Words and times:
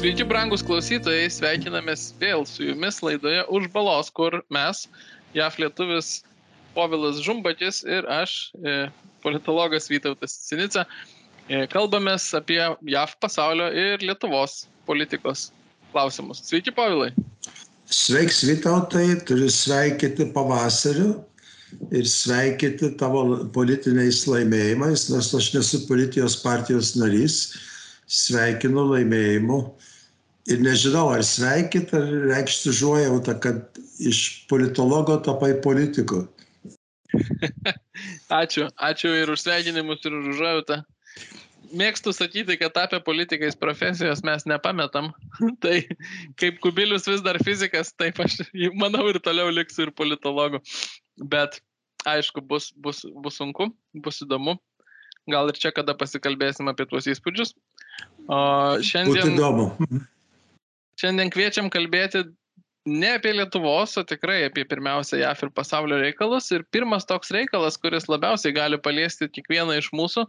Sveiki, 0.00 0.24
brangus 0.24 0.62
klausytojai, 0.64 1.26
sveikinamės 1.28 2.06
vėl 2.16 2.46
su 2.48 2.64
jumis 2.64 3.02
laidoje 3.04 3.42
už 3.52 3.66
balos, 3.74 4.08
kur 4.16 4.38
mes, 4.48 4.86
JAF 5.36 5.58
lietuvis 5.60 6.22
Povilas 6.72 7.18
Žumbatis 7.20 7.82
ir 7.84 8.08
aš, 8.08 8.48
e, 8.64 8.86
politologas 9.20 9.90
Vytautas 9.92 10.38
Sinica, 10.46 10.86
e, 11.52 11.66
kalbamės 11.68 12.30
apie 12.38 12.62
JAF 12.88 13.12
pasaulio 13.20 13.66
ir 13.76 14.00
Lietuvos 14.00 14.62
politikos 14.88 15.50
klausimus. 15.92 16.40
Sveiki, 16.48 16.72
Povilai. 16.72 17.10
Sveiks, 17.84 18.40
Vytautai, 18.48 19.20
turiu 19.28 19.52
sveikyti 19.52 20.30
pavasariu 20.32 21.10
ir 21.92 22.08
sveikyti 22.08 22.94
tavo 23.04 23.26
politiniais 23.52 24.24
laimėjimais, 24.32 25.10
nors 25.12 25.34
aš 25.36 25.52
nesu 25.58 25.84
politijos 25.92 26.40
partijos 26.40 26.96
narys, 26.96 27.42
sveikinu 28.08 28.88
laimėjimu 28.94 29.60
ir 30.50 30.62
nežinau, 30.64 31.08
ar 31.14 31.24
sveikit, 31.26 31.94
ar 31.96 32.06
reikšti 32.30 32.72
užuojautą, 32.72 33.36
kad 33.42 33.80
iš 34.00 34.46
politologo 34.50 35.18
tapai 35.24 35.52
politiku. 35.62 36.24
ačiū, 38.42 38.70
ačiū 38.78 39.12
ir 39.22 39.30
už 39.32 39.44
sveikinimus, 39.44 40.02
ir 40.06 40.16
už 40.18 40.32
užuojautą. 40.34 40.82
Mėgstu 41.70 42.10
sakyti, 42.14 42.56
kad 42.58 42.74
tapę 42.74 42.98
politikais 43.06 43.54
profesijos 43.58 44.24
mes 44.26 44.46
nepametam. 44.50 45.12
tai 45.62 45.84
kaip 46.40 46.58
kubilius 46.64 47.06
vis 47.06 47.22
dar 47.26 47.38
fizikas, 47.42 47.92
taip 47.94 48.18
aš 48.22 48.40
manau 48.82 49.06
ir 49.10 49.20
toliau 49.22 49.52
liksiu 49.54 49.86
ir 49.86 49.94
politologu. 49.94 50.62
Bet 51.20 51.60
aišku, 52.08 52.42
bus, 52.42 52.70
bus, 52.74 53.04
bus 53.22 53.38
sunku, 53.38 53.70
bus 53.94 54.22
įdomu. 54.24 54.56
Gal 55.30 55.50
ir 55.52 55.58
čia 55.60 55.70
kada 55.74 55.94
pasikalbėsim 55.94 56.70
apie 56.72 56.88
tuos 56.90 57.06
įspūdžius. 57.10 57.52
O 58.26 58.40
šiandien... 58.82 59.20
Būtų 59.20 59.36
įdomu. 59.36 59.68
Šiandien 61.00 61.32
kviečiam 61.32 61.70
kalbėti 61.72 62.26
ne 62.88 63.14
apie 63.16 63.32
Lietuvos, 63.32 63.96
o 64.00 64.04
tikrai 64.04 64.42
apie 64.46 64.64
pirmiausia 64.68 65.20
JAF 65.22 65.44
ir 65.46 65.52
pasaulio 65.56 66.00
reikalus. 66.00 66.50
Ir 66.52 66.64
pirmas 66.72 67.06
toks 67.08 67.32
reikalas, 67.34 67.78
kuris 67.80 68.08
labiausiai 68.10 68.54
gali 68.56 68.80
paliesti 68.80 69.28
kiekvieną 69.28 69.78
iš 69.80 69.90
mūsų 69.96 70.26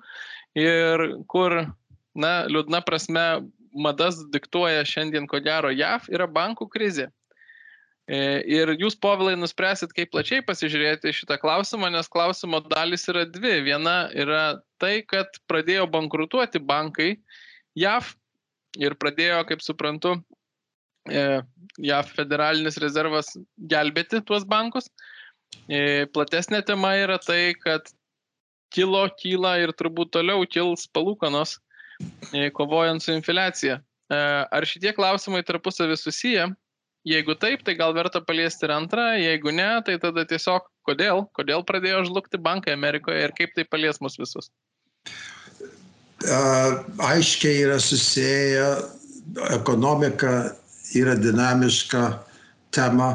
ir 0.60 1.06
kur, 1.32 1.62
na, 2.16 2.34
liūdna 2.52 2.84
prasme, 2.88 3.26
madas 3.72 4.20
diktuoja 4.34 4.84
šiandien 4.88 5.28
ko 5.32 5.40
gero 5.44 5.72
JAF, 5.72 6.10
yra 6.12 6.28
bankų 6.28 6.68
krizė. 6.72 7.08
E, 8.12 8.42
ir 8.50 8.74
jūs, 8.76 8.98
povilai, 9.00 9.38
nuspręsit, 9.40 9.94
kaip 9.96 10.12
plačiai 10.12 10.44
pasižiūrėti 10.44 11.14
šitą 11.16 11.38
klausimą, 11.40 11.92
nes 11.94 12.10
klausimo 12.12 12.60
dalis 12.66 13.08
yra 13.12 13.24
dvi. 13.30 13.62
Viena 13.70 14.10
yra 14.12 14.60
tai, 14.82 15.00
kad 15.08 15.40
pradėjo 15.48 15.86
bankrutuoti 15.94 16.60
bankai 16.60 17.14
JAF 17.80 18.16
ir 18.82 18.98
pradėjo, 19.00 19.46
kaip 19.48 19.64
suprantu, 19.64 20.18
JAV 21.10 22.12
federalinis 22.14 22.78
rezervas 22.82 23.34
gelbėti 23.58 24.22
tuos 24.26 24.46
bankus. 24.46 24.90
E, 25.68 26.06
platesnė 26.14 26.62
tema 26.68 26.94
yra 27.00 27.18
tai, 27.20 27.56
kad 27.60 27.90
kilo, 28.72 29.04
kyla 29.20 29.58
ir 29.64 29.74
turbūt 29.76 30.14
toliau 30.16 30.46
kils 30.48 30.88
palūkanos, 30.96 31.58
e, 32.32 32.50
kovojant 32.56 33.04
su 33.04 33.16
infiliacija. 33.16 33.82
Ar 34.12 34.66
šitie 34.68 34.92
klausimai 34.92 35.40
tarpusavį 35.48 35.96
susiję? 35.96 36.50
Jeigu 37.08 37.34
taip, 37.40 37.64
tai 37.66 37.74
gal 37.80 37.96
verta 37.96 38.20
paliesti 38.22 38.68
ir 38.68 38.74
antrą, 38.76 39.06
jeigu 39.18 39.54
ne, 39.56 39.70
tai 39.88 39.96
tada 40.04 40.26
tiesiog 40.28 40.68
kodėl, 40.86 41.24
kodėl 41.34 41.64
pradėjo 41.66 42.04
žlugti 42.10 42.38
bankai 42.38 42.76
Amerikoje 42.76 43.24
ir 43.24 43.34
kaip 43.38 43.56
tai 43.56 43.66
palies 43.66 44.02
mus 44.04 44.20
visus. 44.22 44.52
Aiškiai 47.02 47.64
yra 47.64 47.80
susiję 47.82 48.68
ekonomika 49.56 50.52
yra 50.98 51.16
dinamiška 51.16 52.06
tema, 52.72 53.12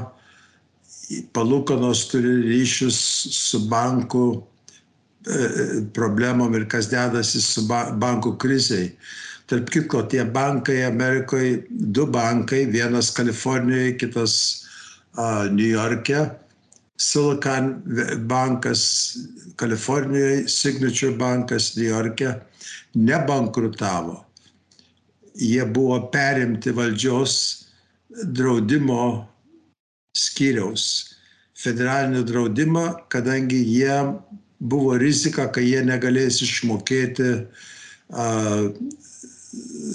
palūkanos 1.37 2.06
turi 2.10 2.32
ryšius 2.44 2.98
su 3.34 3.60
bankų 3.70 4.25
e, 4.34 4.41
problemom 5.94 6.56
ir 6.59 6.66
kas 6.70 6.91
dedasi 6.91 7.42
su 7.42 7.66
bankų 7.70 8.36
kriziai. 8.42 8.91
Tarp 9.47 9.69
kitko, 9.70 10.03
tie 10.10 10.25
bankai 10.26 10.81
Amerikoje, 10.88 11.60
du 11.70 12.06
bankai, 12.10 12.65
vienas 12.66 13.12
Kalifornijoje, 13.15 13.92
kitas 14.00 14.32
uh, 15.15 15.47
New 15.53 15.69
York'e, 15.70 16.25
Silicon 16.98 17.76
bankas 18.26 18.82
Kalifornijoje, 19.56 20.48
Signature 20.48 21.15
bankas 21.15 21.76
New 21.76 21.86
York'e, 21.86 22.41
nebankrutavo. 22.98 24.25
Jie 25.38 25.62
buvo 25.65 26.00
perimti 26.10 26.75
valdžios 26.75 27.66
draudimo 28.25 29.27
skyriaus, 30.16 31.15
federalinio 31.56 32.22
draudimo, 32.22 32.87
kadangi 33.12 33.59
jie 33.65 33.99
buvo 34.59 34.97
rizika, 34.99 35.50
kad 35.53 35.65
jie 35.65 35.82
negalės 35.84 36.41
išmokėti 36.44 37.31
a, 38.16 38.28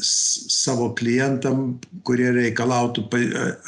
savo 0.01 0.91
klientam, 0.97 1.75
kurie 2.07 2.29
reikalautų 2.33 3.05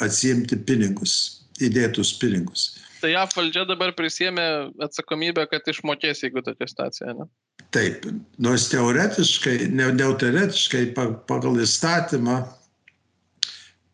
atsiimti 0.02 0.58
pinigus, 0.66 1.44
įdėtus 1.62 2.14
pinigus. 2.18 2.72
Tai 3.02 3.12
JAV 3.12 3.34
valdžia 3.36 3.66
dabar 3.68 3.92
prisėmė 3.92 4.46
atsakomybę, 4.82 5.44
kad 5.50 5.66
išmokės, 5.68 6.24
jeigu 6.24 6.42
tokia 6.42 6.70
situacija, 6.70 7.14
ne? 7.18 7.28
Taip, 7.74 8.06
nors 8.42 8.68
teoretiškai, 8.72 9.68
ne, 9.74 9.90
ne 9.92 10.08
teoretiškai 10.18 10.86
pagal 11.28 11.58
įstatymą 11.62 12.38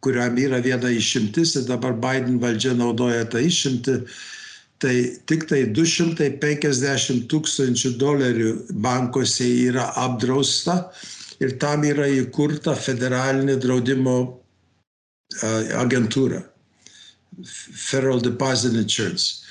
kuriam 0.05 0.37
yra 0.41 0.61
viena 0.65 0.91
išimtis 0.91 1.57
ir 1.57 1.69
dabar 1.69 1.97
Biden 1.97 2.41
valdžia 2.43 2.75
naudoja 2.77 3.27
tą 3.29 3.43
išimtį, 3.45 3.97
tai 4.81 4.95
tik 5.29 5.47
tai 5.51 5.65
250 5.77 7.27
tūkstančių 7.31 7.95
dolerių 8.01 8.53
bankose 8.81 9.49
yra 9.69 9.91
apdrausta 10.07 10.79
ir 11.41 11.59
tam 11.61 11.85
yra 11.85 12.09
įkurta 12.09 12.75
federalinė 12.77 13.59
draudimo 13.61 14.17
agentūra. 15.81 16.43
Federal 17.45 18.21
Deposit 18.21 18.75
Insurance. 18.75 19.45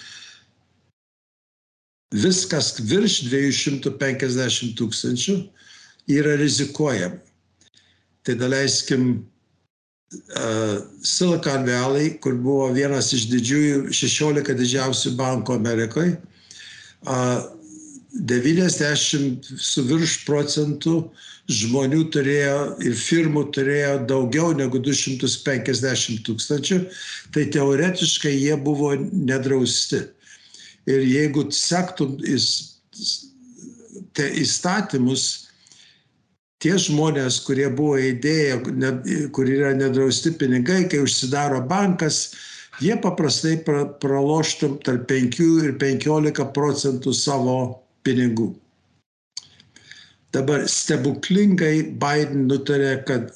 Viskas 2.10 2.74
virš 2.82 3.22
250 3.30 4.76
tūkstančių 4.78 5.36
yra 6.10 6.36
rizikuojama. 6.42 7.22
Tai 8.26 8.36
daleiskim 8.36 9.29
Silicon 10.10 11.66
Valley, 11.68 12.16
kur 12.22 12.34
buvo 12.42 12.72
vienas 12.74 13.12
iš 13.14 13.28
didžiųjų, 13.30 13.94
16 13.94 14.56
didžiausių 14.58 15.14
bankų 15.20 15.54
Amerikoje, 15.60 16.18
90 18.14 19.52
su 19.62 19.84
virš 19.86 20.16
procentų 20.26 20.96
žmonių 21.50 22.04
turėjo 22.14 22.58
ir 22.86 22.96
firmų 22.98 23.44
turėjo 23.54 23.94
daugiau 24.10 24.54
negu 24.58 24.82
250 24.82 26.24
tūkstančių, 26.26 26.80
tai 27.34 27.46
teoretiškai 27.54 28.34
jie 28.34 28.58
buvo 28.58 28.96
nedrausti. 28.98 30.04
Ir 30.90 31.06
jeigu 31.06 31.46
sektum 31.54 32.18
įstatymus, 34.18 35.49
tie 36.64 36.76
žmonės, 36.80 37.40
kurie 37.48 37.68
buvo 37.72 37.98
įdėję, 38.10 38.60
kur 39.36 39.50
yra 39.50 39.74
nedrausti 39.78 40.34
pinigai, 40.36 40.84
kai 40.92 41.02
užsidaro 41.06 41.62
bankas, 41.68 42.34
jie 42.84 42.96
paprastai 43.02 43.58
pra, 43.66 43.86
praloštų 44.02 44.74
tarp 44.86 45.08
5 45.12 45.40
ir 45.66 45.78
15 45.82 46.50
procentų 46.56 47.16
savo 47.16 47.60
pinigų. 48.04 48.52
Dabar 50.36 50.68
stebuklingai 50.70 51.96
Biden 51.98 52.46
nutarė, 52.52 53.00
kad 53.08 53.32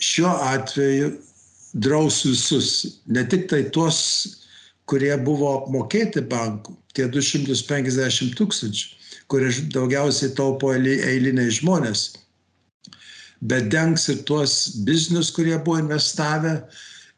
šiuo 0.00 0.30
atveju 0.54 1.10
draus 1.74 2.22
visus, 2.24 3.00
ne 3.10 3.24
tik 3.28 3.50
tai 3.50 3.66
tuos, 3.74 3.98
kurie 4.88 5.12
buvo 5.26 5.50
apmokėti 5.58 6.22
bankų, 6.30 6.76
tie 6.96 7.08
250 7.10 8.38
tūkstančių, 8.38 9.03
kurie 9.28 9.50
daugiausiai 9.74 10.34
taupo 10.36 10.72
eiliniai 10.74 11.52
žmonės, 11.58 12.06
bet 13.44 13.70
dengs 13.72 14.08
ir 14.12 14.22
tuos 14.28 14.74
biznius, 14.86 15.32
kurie 15.34 15.56
buvo 15.58 15.80
investavę, 15.82 16.58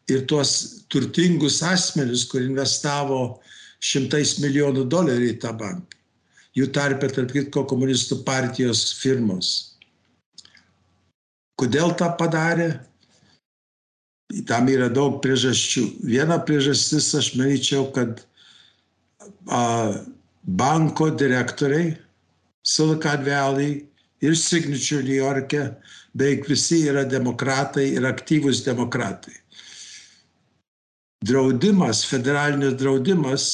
ir 0.08 0.26
tuos 0.30 0.84
turtingus 0.88 1.62
asmenis, 1.66 2.24
kur 2.30 2.44
investavo 2.44 3.40
šimtais 3.82 4.36
milijonų 4.42 4.86
dolerių 4.90 5.32
į 5.32 5.38
tą 5.42 5.52
banką. 5.58 5.96
Jų 6.56 6.70
tarpe, 6.72 7.08
tarp 7.12 7.34
kitko, 7.34 7.66
komunistų 7.68 8.22
partijos 8.24 8.86
firmos. 9.02 9.76
Kodėl 11.60 11.92
tą 12.00 12.08
padarė? 12.16 12.70
Tam 14.48 14.68
yra 14.72 14.88
daug 14.90 15.20
priežasčių. 15.24 15.84
Viena 16.08 16.38
priežastis, 16.42 17.10
aš 17.18 17.34
manyčiau, 17.36 17.90
kad 17.94 18.24
a, 19.46 19.60
banko 20.46 21.10
direktoriai 21.10 21.96
Silicon 22.62 23.24
Valley 23.26 23.86
ir 24.20 24.34
Signature 24.34 25.02
New 25.02 25.14
York'e, 25.14 25.76
beveik 26.14 26.48
visi 26.48 26.86
yra 26.88 27.04
demokratai 27.04 27.90
ir 27.94 28.06
aktyvūs 28.08 28.64
demokratai. 28.66 29.34
Draudimas, 31.26 32.04
federalinis 32.06 32.76
draudimas, 32.78 33.46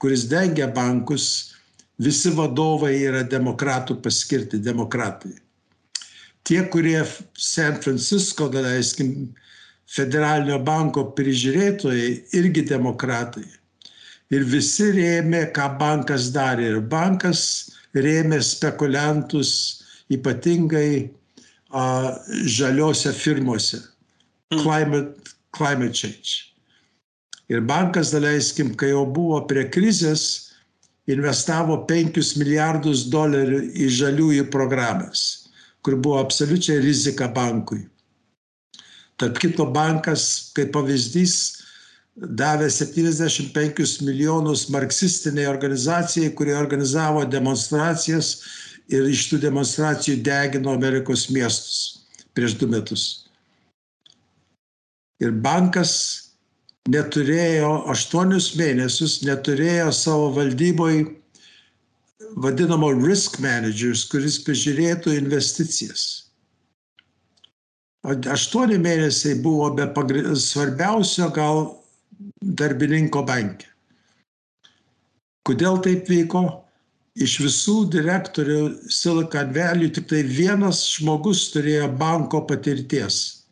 kuris 0.00 0.26
dengia 0.30 0.66
bankus, 0.74 1.54
visi 2.00 2.32
vadovai 2.34 2.96
yra 3.04 3.22
demokratų 3.22 4.00
paskirti, 4.02 4.58
demokratai. 4.58 5.36
Tie, 6.44 6.62
kurie 6.72 7.02
San 7.36 7.76
Francisco, 7.82 8.48
daleiskim, 8.48 9.30
federalinio 9.90 10.58
banko 10.64 11.10
prižiūrėtojai, 11.16 12.10
irgi 12.38 12.64
demokratai. 12.70 13.46
Ir 14.30 14.44
visi 14.46 14.90
rėmė, 14.94 15.48
ką 15.54 15.66
bankas 15.80 16.28
darė. 16.34 16.68
Ir 16.76 16.84
bankas 16.92 17.42
rėmė 17.96 18.38
spekuliantus, 18.46 19.52
ypatingai 20.12 21.10
a, 21.74 21.84
žaliose 22.46 23.12
firmose. 23.16 23.82
Hmm. 24.50 24.62
Climate, 24.62 25.34
climate 25.56 25.98
change. 25.98 26.54
Ir 27.50 27.64
bankas, 27.66 28.12
daleiskim, 28.14 28.76
kai 28.78 28.92
jau 28.92 29.02
buvo 29.10 29.40
prie 29.50 29.66
krizės, 29.74 30.50
investavo 31.10 31.80
5 31.88 32.36
milijardus 32.38 33.08
dolerių 33.10 33.64
į 33.74 33.88
žaliųjų 33.96 34.44
programas, 34.54 35.50
kur 35.82 35.96
buvo 35.98 36.20
absoliučiai 36.22 36.78
rizika 36.84 37.26
bankui. 37.34 37.82
Tarp 39.18 39.40
kito 39.42 39.66
bankas, 39.66 40.52
kaip 40.54 40.70
pavyzdys, 40.76 41.34
davė 42.16 42.68
75 42.70 44.00
milijonus 44.02 44.68
marksistiniai 44.70 45.46
organizacijai, 45.50 46.32
kurie 46.34 46.56
organizavo 46.56 47.24
demonstracijas 47.24 48.34
ir 48.90 49.06
iš 49.06 49.28
tų 49.30 49.40
demonstracijų 49.46 50.20
degino 50.26 50.74
Amerikos 50.74 51.28
miestus 51.30 52.00
prieš 52.34 52.56
du 52.58 52.68
metus. 52.70 53.26
Ir 55.20 55.32
bankas 55.44 55.92
neturėjo 56.88 57.70
aštuonius 57.92 58.54
mėnesius, 58.56 59.20
neturėjo 59.26 59.90
savo 59.92 60.30
valdyboj 60.38 61.02
vadinamo 62.40 62.92
risk 62.96 63.38
managers, 63.42 64.06
kuris 64.08 64.38
prižiūrėtų 64.46 65.16
investicijas. 65.18 66.06
Aštuoni 68.06 68.78
mėnesiai 68.80 69.36
buvo 69.42 69.68
be 69.76 69.84
pagri... 69.92 70.24
svarbiausio 70.36 71.28
gal 71.36 71.79
darbininko 72.40 73.22
bankė. 73.28 73.68
Kodėl 75.48 75.80
taip 75.84 76.08
vyko? 76.10 76.44
iš 77.18 77.40
visų 77.42 77.76
direktorių 77.90 78.60
Silicon 78.92 79.52
Valley 79.54 79.90
tik 79.90 80.08
tai 80.10 80.22
vienas 80.24 80.82
žmogus 80.94 81.48
turėjo 81.54 81.90
banko 81.98 82.44
patirties. 82.46 83.46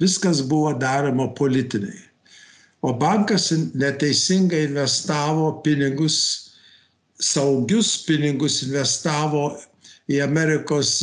Viskas 0.00 0.42
buvo 0.44 0.72
daroma 0.76 1.28
politiniai. 1.34 2.02
O 2.84 2.92
bankas 2.92 3.50
neteisingai 3.74 4.66
investavo 4.68 5.60
pinigus, 5.64 6.18
saugius 7.20 8.04
pinigus 8.06 8.60
investavo 8.66 9.48
į 10.12 10.20
Amerikos 10.22 11.00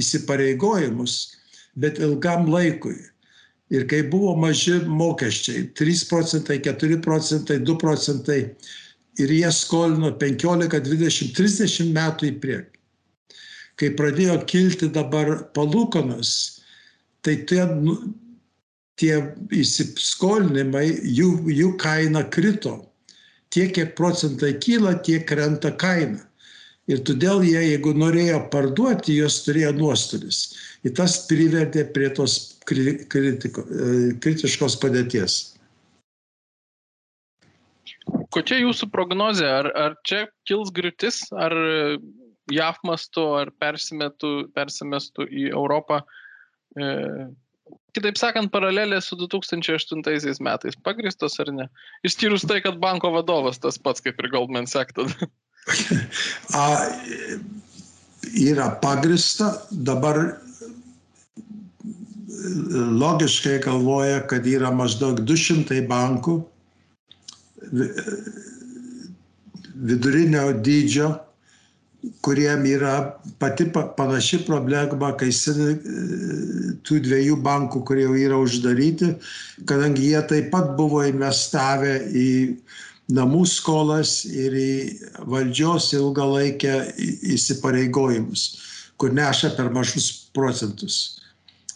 įsipareigojimus, 0.00 1.36
bet 1.74 1.98
ilgam 1.98 2.46
laikui. 2.52 2.98
Ir 3.70 3.86
kai 3.86 4.02
buvo 4.10 4.34
maži 4.36 4.80
mokesčiai- 4.82 5.68
3 5.78 6.04
procentai, 6.10 6.58
4 6.58 7.00
procentai, 7.02 7.58
2 7.58 7.78
procentai, 7.78 8.40
ir 9.18 9.28
jie 9.30 9.50
skolino 9.52 10.10
15, 10.18 10.80
20, 10.80 11.34
30 11.36 11.92
metų 11.94 12.30
į 12.30 12.34
priekį. 12.42 12.78
Kai 13.80 13.92
pradėjo 13.96 14.36
kilti 14.46 14.90
dabar 14.92 15.50
palūkanos, 15.56 16.32
tai 17.24 17.36
tie, 17.48 17.64
nu, 17.64 17.96
tie 19.00 19.14
įsiskolinimai, 19.56 20.86
jų, 21.04 21.30
jų 21.48 21.74
kaina 21.80 22.24
krito. 22.28 22.76
Tiek, 23.50 23.72
kiek 23.74 23.96
procentai 23.98 24.52
kyla, 24.62 24.94
tiek 25.02 25.24
krenta 25.26 25.72
kaina. 25.72 26.20
Ir 26.90 27.04
todėl 27.06 27.44
jie, 27.46 27.60
jeigu 27.70 27.94
norėjo 27.94 28.40
parduoti, 28.52 29.14
jos 29.20 29.42
turėjo 29.46 29.70
nuostolis. 29.78 30.42
Ir 30.82 30.96
tas 30.98 31.20
privertė 31.28 31.84
prie 31.94 32.08
tos 32.16 32.56
kritiko, 32.66 33.62
kritiškos 34.24 34.78
padėties 34.82 35.40
kokia 38.34 38.60
jūsų 38.62 38.88
prognozė? 38.94 39.48
Ar, 39.60 39.70
ar 39.76 39.98
čia 40.06 40.24
kils 40.48 40.72
griūtis, 40.74 41.22
ar 41.34 41.54
JAF 42.50 42.80
mastu, 42.86 43.26
ar 43.38 43.52
persimestų 43.60 45.26
į 45.28 45.50
Europą? 45.52 46.00
E, 46.78 46.88
kitaip 47.96 48.18
sakant, 48.20 48.52
paralelė 48.54 49.00
su 49.04 49.18
2008 49.20 50.42
metais 50.46 50.78
pagristos 50.86 51.38
ar 51.42 51.52
ne? 51.54 51.68
Išskyrus 52.06 52.46
tai, 52.48 52.60
kad 52.64 52.80
banko 52.82 53.12
vadovas 53.14 53.60
tas 53.62 53.78
pats 53.78 54.02
kaip 54.04 54.20
ir 54.20 54.30
Goldman 54.32 54.70
Sachs 54.70 54.96
yra 58.44 58.68
pagrista, 58.82 59.52
dabar 59.70 60.40
logiškai 62.90 63.58
galvoja, 63.64 64.20
kad 64.26 64.46
yra 64.46 64.70
maždaug 64.74 65.20
200 65.26 65.82
bankų, 65.88 66.38
vidurinio 69.80 70.52
dydžio, 70.64 71.10
kuriem 72.24 72.64
yra 72.64 72.94
pati 73.38 73.66
panaši 73.72 74.40
problema, 74.46 75.12
kai 75.20 75.30
tų 76.88 77.00
dviejų 77.04 77.36
bankų, 77.44 77.82
kurie 77.84 78.06
jau 78.06 78.16
yra 78.16 78.38
uždaryti, 78.40 79.14
kadangi 79.68 80.12
jie 80.12 80.22
taip 80.28 80.48
pat 80.54 80.72
buvo 80.80 81.04
investavę 81.04 81.98
į 82.08 82.28
namų 83.10 83.44
skolas 83.48 84.20
ir 84.24 84.54
į 84.54 84.72
valdžios 85.30 85.90
ilgalaikę 85.98 86.74
įsipareigojimus, 87.36 88.44
kur 89.00 89.14
neša 89.16 89.54
per 89.56 89.72
mažus 89.74 90.10
procentus. 90.36 91.20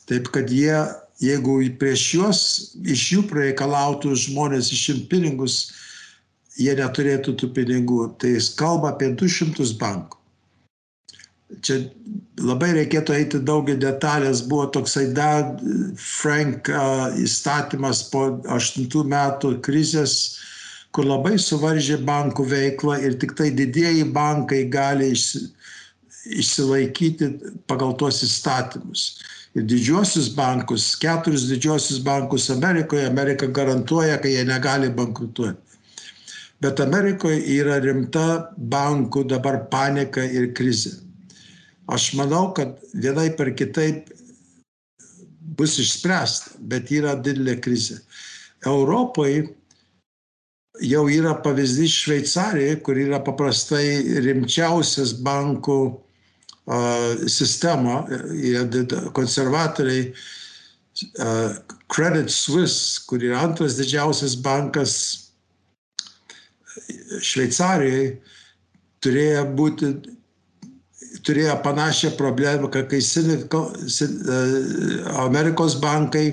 Taip 0.08 0.28
kad 0.34 0.50
jie 0.52 0.76
jeigu 1.22 1.58
prieš 1.78 2.04
juos 2.14 2.40
iš 2.82 3.06
jų 3.12 3.22
pareikalautų 3.31 4.14
žmonės 4.26 4.72
išimt 4.75 5.08
pinigus, 5.10 5.70
jie 6.58 6.75
neturėtų 6.78 7.36
tų 7.38 7.50
pinigų. 7.54 8.08
Tai 8.19 8.34
jis 8.34 8.52
kalba 8.58 8.94
apie 8.94 9.12
200 9.14 9.75
bankų. 9.81 10.20
Čia 11.62 11.76
labai 12.42 12.72
reikėtų 12.75 13.14
eiti 13.14 13.40
daug 13.46 13.69
į 13.70 13.76
detalės. 13.78 14.42
Buvo 14.48 14.67
toksai 14.74 15.06
dar 15.14 15.53
Frank 16.00 16.70
uh, 16.72 17.12
įstatymas 17.20 18.08
po 18.10 18.26
8 18.50 18.88
metų 19.10 19.58
krizės, 19.62 20.41
kur 20.94 21.06
labai 21.08 21.34
suvaržė 21.43 21.98
bankų 22.06 22.46
veiklą 22.51 23.01
ir 23.03 23.19
tik 23.19 23.34
tai 23.39 23.51
didieji 23.51 24.05
bankai 24.15 24.63
gali 24.70 25.10
išsi, 25.15 25.43
išsilaikyti 26.41 27.31
pagal 27.69 27.96
tuos 27.98 28.22
įstatymus 28.27 29.08
ir 29.55 29.67
didžiuosius 29.70 30.31
bankus, 30.34 30.93
keturis 30.98 31.46
didžiuosius 31.51 32.01
bankus 32.06 32.51
Amerikoje, 32.51 33.06
Amerika 33.06 33.46
garantuoja, 33.46 34.19
kad 34.22 34.31
jie 34.31 34.44
negali 34.46 34.91
bankrutuoti. 34.91 35.60
Bet 36.63 36.81
Amerikoje 36.81 37.43
yra 37.58 37.79
rimta 37.82 38.51
bankų 38.56 39.27
dabar 39.31 39.65
panika 39.70 40.24
ir 40.24 40.53
krizė. 40.56 40.94
Aš 41.93 42.15
manau, 42.17 42.48
kad 42.56 42.79
vienai 42.94 43.29
per 43.36 43.53
kitaip 43.58 44.08
bus 45.58 45.77
išspręsta, 45.82 46.56
bet 46.70 46.91
yra 46.94 47.13
didelė 47.20 47.58
krizė. 47.60 47.98
Europoje 48.65 49.51
jau 50.82 51.04
yra 51.10 51.34
pavyzdys 51.43 51.93
Šveicarijoje, 52.02 52.78
kur 52.82 52.98
yra 52.98 53.20
paprastai 53.24 54.20
rimčiausias 54.24 55.14
bankų 55.24 55.81
sistemą, 57.31 58.00
konservatoriai 59.14 60.08
Credit 61.90 62.31
Suisse, 62.31 63.02
kur 63.06 63.22
yra 63.22 63.43
antras 63.44 63.76
didžiausias 63.78 64.36
bankas 64.43 64.96
Šveicarijoje, 67.22 68.19
turėjo 69.04 69.46
būti 69.58 69.94
turėjo 71.24 71.54
panašią 71.64 72.14
problemą, 72.19 72.69
kai 72.72 73.00
Amerikos 75.24 75.76
bankai 75.81 76.26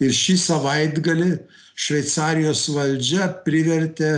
ir 0.00 0.14
šį 0.16 0.36
savaitgalį 0.40 1.30
Šveicarijos 1.80 2.66
valdžia 2.74 3.28
privertė 3.44 4.12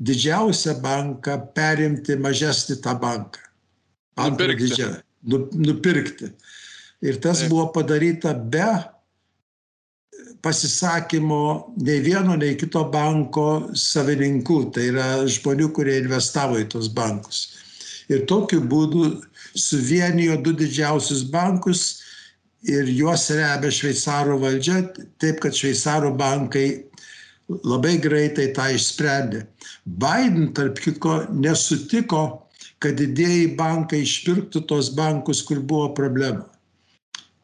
didžiausią 0.00 0.76
banką 0.82 1.36
perimti 1.56 2.16
mažesnį 2.20 2.80
tą 2.84 2.96
banką 3.00 3.46
antrą 4.20 4.56
didžiąją, 4.56 4.96
nu, 5.22 5.48
nupirkti. 5.52 6.32
Ir 7.00 7.20
tas 7.20 7.40
Taip. 7.40 7.50
buvo 7.52 7.70
padaryta 7.72 8.34
be 8.34 8.68
pasisakymo 10.44 11.74
nei 11.76 12.00
vieno, 12.04 12.36
nei 12.36 12.56
kito 12.60 12.82
banko 12.92 13.70
savininkų, 13.76 14.58
tai 14.74 14.88
yra 14.92 15.08
žmonių, 15.28 15.70
kurie 15.76 15.98
investavo 16.00 16.60
į 16.60 16.68
tos 16.72 16.88
bankus. 16.92 17.48
ir 18.10 18.24
tokiu 18.26 18.58
būdu 18.66 19.20
suvienijo 19.54 20.36
du 20.42 20.52
didžiausius 20.52 21.22
bankus 21.30 22.02
ir 22.66 22.88
juos 22.90 23.28
remia 23.30 23.70
šveicarų 23.70 24.38
valdžia, 24.42 24.80
taip 25.22 25.38
kad 25.44 25.54
šveicarų 25.54 26.10
bankai 26.18 26.89
labai 27.64 27.96
greitai 28.02 28.50
tą 28.56 28.68
išsprendė. 28.74 29.44
Biden, 29.84 30.50
tarp 30.56 30.78
kitko, 30.82 31.24
nesutiko, 31.34 32.22
kad 32.80 32.96
didėjai 33.00 33.50
bankai 33.58 34.02
išpirktų 34.04 34.64
tos 34.70 34.90
bankus, 34.96 35.42
kur 35.46 35.60
buvo 35.60 35.90
problema. 35.96 36.46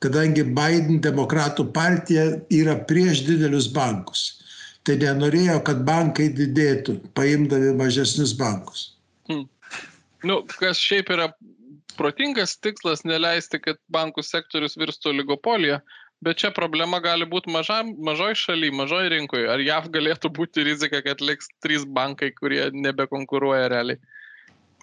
Kadangi 0.05 0.45
Biden 0.45 1.01
demokratų 1.05 1.71
partija 1.75 2.27
yra 2.53 2.77
prieš 2.89 3.25
didelius 3.27 3.69
bankus, 3.73 4.43
tai 4.85 4.99
nenorėjo, 5.01 5.59
kad 5.67 5.83
bankai 5.89 6.29
didėtų, 6.37 6.99
paimdami 7.17 7.73
mažesnius 7.81 8.37
bankus. 8.37 8.91
Hmm. 9.31 9.47
Nu, 10.27 10.43
kas 10.61 10.79
šiaip 10.81 11.11
yra 11.13 11.31
protingas 11.97 12.57
tikslas 12.61 13.05
neleisti, 13.09 13.61
kad 13.63 13.81
bankų 13.93 14.25
sektorius 14.25 14.77
virstų 14.79 15.15
oligopoliją, 15.15 15.81
bet 16.25 16.41
čia 16.41 16.51
problema 16.55 17.01
gali 17.05 17.27
būti 17.29 17.53
maža, 17.53 17.83
mažoj 17.85 18.37
šaly, 18.41 18.73
mažoj 18.75 19.11
rinkoje. 19.13 19.49
Ar 19.53 19.63
JAV 19.63 19.91
galėtų 19.95 20.33
būti 20.39 20.65
rizika, 20.67 21.03
kad 21.05 21.21
liks 21.21 21.51
trys 21.65 21.85
bankai, 21.85 22.33
kurie 22.37 22.69
nebekonkuruoja 22.73 23.71
realiai? 23.73 24.01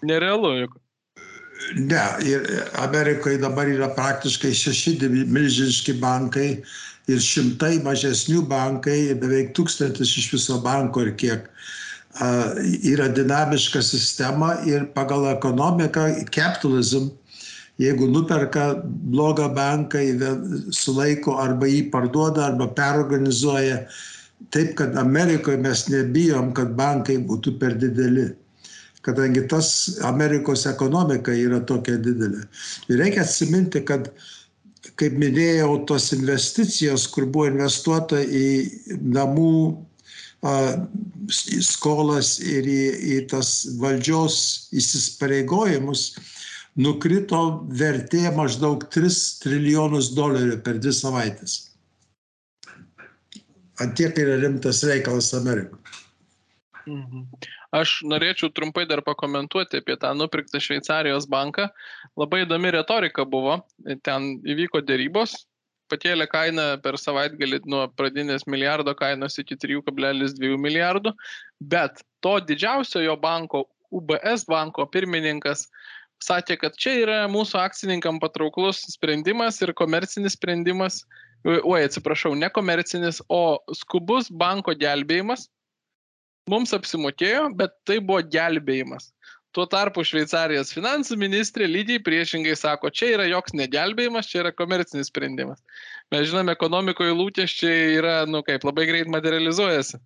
Nerealu 0.03 0.55
juk. 0.63 0.79
Ne, 1.77 2.01
ir 2.27 2.43
Amerikoje 2.81 3.39
dabar 3.39 3.69
yra 3.69 3.87
praktiškai 3.95 4.51
šeši 4.57 4.97
milžiniški 5.31 5.95
bankai 6.01 6.47
ir 7.11 7.21
šimtai 7.23 7.77
mažesnių 7.83 8.43
bankai, 8.49 9.13
beveik 9.19 9.53
tūkstantis 9.55 10.11
iš 10.19 10.31
viso 10.33 10.59
banko 10.63 11.05
ir 11.05 11.13
kiek 11.19 11.47
yra 12.83 13.07
dinamiška 13.09 13.81
sistema 13.81 14.53
ir 14.69 14.85
pagal 14.93 15.25
ekonomiką, 15.31 16.25
capitalism, 16.29 17.09
jeigu 17.81 18.07
nuperka 18.11 18.67
blogą 18.85 19.49
banką, 19.55 20.01
sulaiko 20.73 21.39
arba 21.41 21.69
jį 21.69 21.87
parduoda, 21.93 22.51
arba 22.51 22.69
perorganizuoja. 22.77 23.83
Taip, 24.53 24.75
kad 24.77 24.97
Amerikoje 24.99 25.57
mes 25.63 25.87
nebijom, 25.89 26.51
kad 26.53 26.73
bankai 26.77 27.17
būtų 27.23 27.57
per 27.61 27.77
dideli 27.79 28.29
kadangi 29.03 29.47
tas 29.51 29.99
Amerikos 30.07 30.65
ekonomika 30.69 31.33
yra 31.35 31.59
tokia 31.67 31.97
didelė. 31.99 32.45
Ir 32.87 33.01
reikia 33.03 33.25
atsiminti, 33.25 33.83
kad, 33.83 34.07
kaip 34.99 35.17
minėjau, 35.19 35.81
tos 35.89 36.11
investicijos, 36.15 37.07
kur 37.11 37.27
buvo 37.27 37.49
investuota 37.51 38.21
į 38.23 38.47
namų 39.03 39.55
skolas 41.63 42.35
ir 42.43 42.67
į, 42.67 42.81
į 43.15 43.19
tas 43.31 43.51
valdžios 43.79 44.37
įsispareigojimus, 44.75 46.09
nukrito 46.79 47.41
vertė 47.69 48.23
maždaug 48.35 48.85
3 48.93 49.19
trilijonus 49.43 50.11
dolerių 50.17 50.59
per 50.65 50.79
dvi 50.81 50.93
savaitės. 50.95 51.57
Antiek 53.81 54.17
yra 54.21 54.37
rimtas 54.41 54.83
reikalas 54.85 55.33
Amerikoje. 55.37 55.81
Mhm. 56.85 57.27
Aš 57.73 58.03
norėčiau 58.05 58.51
trumpai 58.53 58.83
dar 58.85 59.01
pakomentuoti 59.01 59.79
apie 59.81 59.95
tą 59.97 60.11
nupirktą 60.13 60.59
Šveicarijos 60.61 61.25
banką. 61.25 61.69
Labai 62.19 62.43
įdomi 62.43 62.69
retorika 62.75 63.25
buvo. 63.25 63.55
Ten 64.05 64.35
įvyko 64.45 64.83
dėrybos, 64.85 65.33
pakėlė 65.89 66.27
kainą 66.29 66.65
per 66.83 66.99
savaitgalį 67.01 67.63
nuo 67.65 67.87
pradinės 67.97 68.45
milijardo 68.45 68.93
kainos 68.99 69.39
iki 69.41 69.57
3,2 69.57 70.53
milijardų, 70.59 71.15
bet 71.73 72.03
to 72.21 72.37
didžiausio 72.51 73.01
jo 73.07 73.17
banko, 73.17 73.65
UBS 73.93 74.45
banko 74.49 74.85
pirmininkas 74.89 75.67
sakė, 76.23 76.57
kad 76.61 76.77
čia 76.79 76.95
yra 77.01 77.19
mūsų 77.31 77.59
akcininkam 77.61 78.19
patrauklus 78.23 78.83
sprendimas 78.93 79.59
ir 79.63 79.73
komercinis 79.77 80.37
sprendimas, 80.37 81.03
oi 81.45 81.83
atsiprašau, 81.83 82.33
ne 82.39 82.49
komercinis, 82.53 83.21
o 83.29 83.59
skubus 83.75 84.31
banko 84.31 84.75
gelbėjimas. 84.79 85.49
Mums 86.51 86.73
apsimokėjo, 86.75 87.47
bet 87.55 87.75
tai 87.87 88.01
buvo 88.03 88.19
gelbėjimas. 88.27 89.11
Tuo 89.53 89.67
tarpu 89.69 90.01
Šveicarijos 90.01 90.73
finansų 90.73 91.15
ministrė 91.21 91.67
lygiai 91.69 92.01
priešingai 92.01 92.55
sako, 92.57 92.89
čia 92.89 93.11
yra 93.13 93.27
joks 93.29 93.53
negelbėjimas, 93.53 94.27
čia 94.31 94.41
yra 94.41 94.51
komercinis 94.55 95.11
sprendimas. 95.11 95.61
Mes 96.11 96.25
žinome, 96.31 96.55
ekonomikoje 96.57 97.13
lūkesčiai 97.13 97.99
yra, 97.99 98.15
nu 98.25 98.41
kaip, 98.47 98.65
labai 98.65 98.87
greit 98.89 99.11
materializuojasi. 99.13 100.01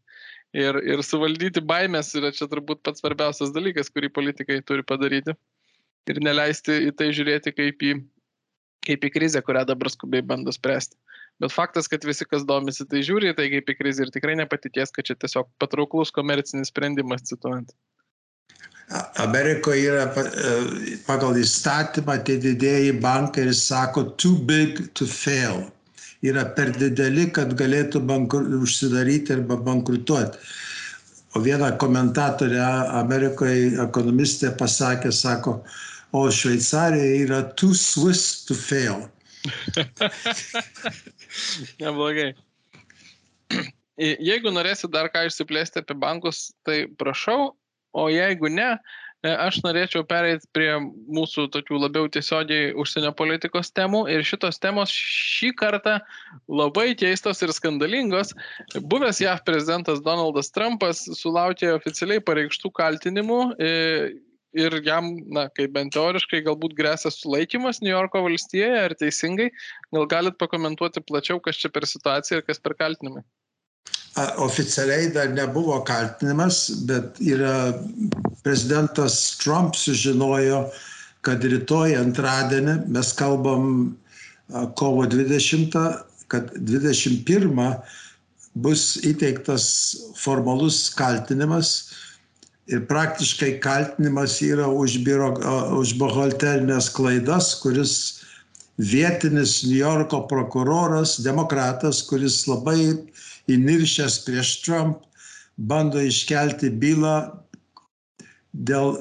Ir, 0.58 0.80
ir 0.84 1.04
suvaldyti 1.04 1.64
baimės 1.64 2.12
yra 2.20 2.34
čia 2.36 2.50
turbūt 2.52 2.84
pats 2.84 3.02
svarbiausias 3.04 3.54
dalykas, 3.56 3.92
kurį 3.94 4.12
politikai 4.20 4.60
turi 4.68 4.84
padaryti. 4.88 5.36
Ir 6.14 6.22
neleisti 6.24 6.78
į 6.88 6.94
tai 6.98 7.10
žiūrėti 7.16 7.54
kaip 7.56 7.84
į, 7.84 7.98
kaip 8.88 9.04
į 9.04 9.14
krizę, 9.18 9.42
kurią 9.44 9.66
dabar 9.68 9.92
skubiai 9.92 10.26
bando 10.26 10.54
spręsti. 10.56 10.98
Bet 11.42 11.54
faktas, 11.54 11.86
kad 11.92 12.06
visi, 12.08 12.26
kas 12.26 12.46
domisi, 12.50 12.86
tai 12.90 13.04
žiūri 13.06 13.36
tai 13.38 13.50
kaip 13.52 13.70
į 13.70 13.76
krizę 13.78 14.08
ir 14.08 14.14
tikrai 14.14 14.38
nepatikės, 14.40 14.94
kad 14.96 15.06
čia 15.06 15.18
tiesiog 15.22 15.52
patrauklus 15.62 16.14
komercinis 16.16 16.72
sprendimas, 16.74 17.28
cituojant. 17.30 17.76
Amerikoje 19.20 19.84
yra 19.84 20.06
e, 20.08 20.54
pagal 21.06 21.38
įstatymą 21.38 22.16
tie 22.26 22.38
didėjai 22.42 22.94
bankai 23.04 23.50
ir 23.50 23.54
sako 23.54 24.06
too 24.16 24.40
big 24.50 24.80
to 24.96 25.06
fail. 25.06 25.66
Yra 26.26 26.48
per 26.58 26.72
dideli, 26.74 27.28
kad 27.30 27.52
galėtų 27.60 28.02
bankru, 28.08 28.42
užsidaryti 28.64 29.36
arba 29.36 29.60
bankrutuoti. 29.68 30.40
O 31.36 31.42
viena 31.44 31.70
komentatorė 31.78 32.64
Amerikoje, 32.98 33.76
ekonomistė 33.84 34.56
pasakė, 34.58 35.12
sako, 35.14 35.60
o 36.12 36.28
Šveicarija 36.32 37.26
yra 37.26 37.42
too 37.56 37.76
Swiss 37.76 38.46
to 38.48 38.56
fail. 38.56 39.08
Neblogai. 41.82 42.34
Jeigu 43.98 44.54
norėsit 44.54 44.94
dar 44.94 45.10
ką 45.10 45.26
išsiplėsti 45.28 45.82
apie 45.82 45.98
bankus, 45.98 46.52
tai 46.68 46.86
prašau, 47.00 47.56
o 47.98 48.04
jeigu 48.14 48.52
ne, 48.54 48.68
e, 49.26 49.32
aš 49.32 49.58
norėčiau 49.66 50.04
pereiti 50.06 50.46
prie 50.54 50.70
mūsų 51.18 51.48
tokių 51.56 51.80
labiau 51.82 52.12
tiesiogiai 52.14 52.76
užsienio 52.78 53.10
politikos 53.18 53.74
temų 53.74 54.04
ir 54.14 54.22
šitos 54.28 54.62
temos 54.62 54.94
šį 54.94 55.50
kartą 55.58 55.96
labai 56.46 56.92
keistos 57.00 57.42
ir 57.42 57.56
skandalingos. 57.58 58.36
Buvęs 58.78 59.24
JAV 59.24 59.42
prezidentas 59.50 60.04
Donaldas 60.06 60.54
Trumpas 60.54 61.02
sulaukė 61.18 61.74
oficialiai 61.74 62.22
pareikštų 62.22 62.74
kaltinimų 62.78 63.42
e, 63.58 63.74
ir 64.56 64.78
jam, 64.86 65.10
na, 65.34 65.48
kaip 65.54 65.74
bent 65.76 65.94
teoriškai, 65.96 66.44
galbūt 66.46 66.76
grėsia 66.78 67.12
sulaikimas 67.14 67.82
New 67.84 67.92
Yorko 67.92 68.24
valstijoje, 68.26 68.80
ar 68.86 68.96
teisingai, 69.00 69.50
gal 69.96 70.08
galit 70.12 70.38
pakomentuoti 70.40 71.04
plačiau, 71.04 71.42
kas 71.44 71.60
čia 71.60 71.72
per 71.74 71.88
situacija 71.90 72.40
ir 72.40 72.48
kas 72.48 72.62
per 72.64 72.78
kaltinimai? 72.80 73.24
Oficialiai 74.42 75.12
dar 75.14 75.30
nebuvo 75.30 75.78
kaltinimas, 75.86 76.72
bet 76.90 77.20
yra 77.22 77.70
prezidentas 78.44 79.38
Trump 79.38 79.78
sužinojo, 79.78 80.66
kad 81.22 81.44
rytoj 81.44 81.98
antradienį 82.00 82.80
mes 82.96 83.14
kalbam 83.18 83.70
kovo 84.80 85.06
20, 85.06 85.78
kad 86.32 86.50
21 86.56 87.78
bus 88.58 88.96
įteiktas 89.06 89.68
formalus 90.18 90.88
kaltinimas 90.98 91.87
ir 92.68 92.84
praktiškai 92.88 93.58
kaltinimas 93.64 94.42
yra 94.44 94.68
už, 94.68 95.00
biuro, 95.06 95.32
už 95.80 95.96
buhalterinės 96.00 96.90
klaidas, 96.96 97.54
kuris 97.62 97.94
vietinis 98.78 99.64
New 99.66 99.80
Yorko 99.80 100.26
prokuroras, 100.30 101.18
demokratas, 101.24 102.04
kuris 102.06 102.44
labai 102.50 103.08
įniršęs 103.50 104.22
prieš 104.28 104.58
Trump, 104.66 105.04
bando 105.58 106.02
iškelti 106.04 106.70
bylą 106.70 107.18
dėl 108.54 108.98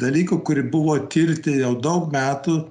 dalykų, 0.00 0.40
kuri 0.44 0.64
buvo 0.72 0.96
tirti 1.12 1.60
jau 1.60 1.74
daug 1.80 2.10
metų 2.12 2.64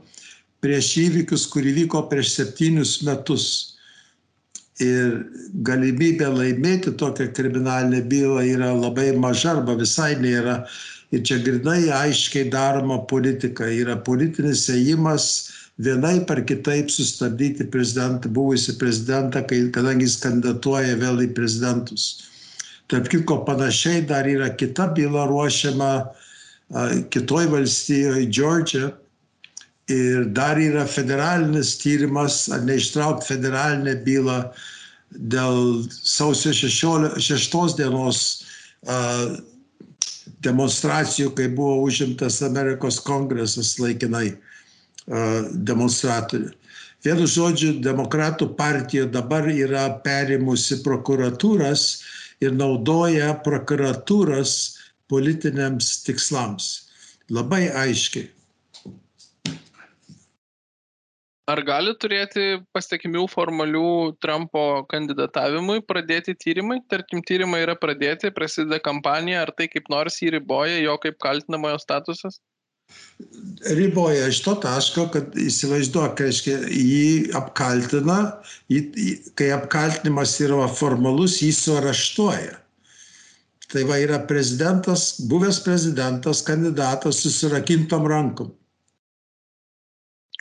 prieš 0.63 0.93
įvykius, 1.07 1.47
kurį 1.51 1.73
vyko 1.83 2.05
prieš 2.11 2.35
septynius 2.37 2.99
metus. 3.07 3.72
Ir 4.81 5.19
galimybė 5.67 6.31
laimėti 6.33 6.95
tokią 6.97 7.27
kriminalinę 7.37 8.01
bylą 8.09 8.41
yra 8.55 8.71
labai 8.73 9.11
maža 9.13 9.51
arba 9.57 9.75
visai 9.77 10.15
nėra. 10.17 10.63
Ir 11.13 11.21
čia 11.21 11.37
grinai 11.45 11.91
aiškiai 11.93 12.49
daroma 12.49 12.97
politika. 13.05 13.69
Yra 13.69 13.99
politinis 14.01 14.65
ėjimas 14.73 15.27
vienai 15.77 16.25
par 16.25 16.41
kitaip 16.41 16.89
sustabdyti 16.89 17.69
prezidentą, 17.69 18.29
buvusi 18.33 18.73
prezidentą, 18.81 19.43
kai, 19.45 19.69
kadangi 19.73 20.07
jis 20.07 20.17
kandidatuoja 20.25 20.97
vėl 20.97 21.21
į 21.21 21.29
prezidentus. 21.37 22.25
Tarp 22.89 23.09
kitko 23.13 23.43
panašiai 23.45 24.01
dar 24.09 24.25
yra 24.27 24.49
kita 24.57 24.89
byla 24.97 25.27
ruošiama 25.29 25.93
kitoj 27.13 27.47
valstijoje, 27.53 28.25
Georgia. 28.25 28.91
Ir 29.91 30.29
dar 30.31 30.57
yra 30.61 30.85
federalinis 30.87 31.75
tyrimas, 31.81 32.45
ar 32.51 32.63
neištraukti 32.63 33.33
federalinę 33.33 33.97
bylą 34.05 34.37
dėl 35.11 35.83
sausio 35.91 36.53
6 36.55 37.75
dienos 37.77 38.21
uh, 38.87 39.35
demonstracijų, 40.43 41.33
kai 41.35 41.47
buvo 41.51 41.81
užimtas 41.87 42.41
Amerikos 42.45 42.99
kongresas 43.03 43.75
laikinai 43.79 44.33
demonstratorių. 45.67 46.51
Vienu 47.03 47.25
žodžiu, 47.27 47.73
demokratų 47.83 48.53
partija 48.55 49.05
dabar 49.11 49.49
yra 49.51 49.89
perimusi 50.05 50.77
prokuratūras 50.85 51.83
ir 52.39 52.53
naudoja 52.55 53.33
prokuratūras 53.43 54.53
politiniams 55.11 55.97
tikslams. 56.05 56.69
Labai 57.29 57.67
aiškiai. 57.67 58.29
Ar 61.51 61.59
gali 61.67 61.91
turėti 61.99 62.43
pasiekmių 62.71 63.25
formalių 63.27 63.87
Trumpo 64.23 64.85
kandidatavimui 64.87 65.81
pradėti 65.83 66.37
tyrimai? 66.39 66.77
Tarkim, 66.87 67.19
tyrimai 67.19 67.65
yra 67.65 67.75
pradėti, 67.75 68.31
prasideda 68.31 68.79
kampanija, 68.79 69.41
ar 69.43 69.51
tai 69.57 69.67
kaip 69.67 69.91
nors 69.91 70.21
jį 70.23 70.37
riboja, 70.37 70.77
jo 70.79 70.95
kaip 71.03 71.19
kaltinamojo 71.19 71.81
statusas? 71.83 72.39
Riboja 73.75 74.29
iš 74.31 74.39
to 74.45 74.55
taško, 74.63 75.09
kad 75.11 75.35
įsivaizduok, 75.39 76.23
reiškia, 76.23 76.57
jį 76.71 77.35
apkaltina, 77.35 78.17
jį, 78.71 78.81
kai 79.35 79.51
apkaltinimas 79.57 80.39
yra 80.47 80.71
formalus, 80.71 81.41
jį 81.43 81.51
suaraštuoja. 81.59 82.55
Tai 83.73 83.83
va 83.89 83.99
yra 83.99 84.23
prezidentas, 84.29 85.17
buvęs 85.27 85.59
prezidentas, 85.65 86.43
kandidatas 86.47 87.19
susirakintom 87.25 88.07
rankom. 88.07 88.53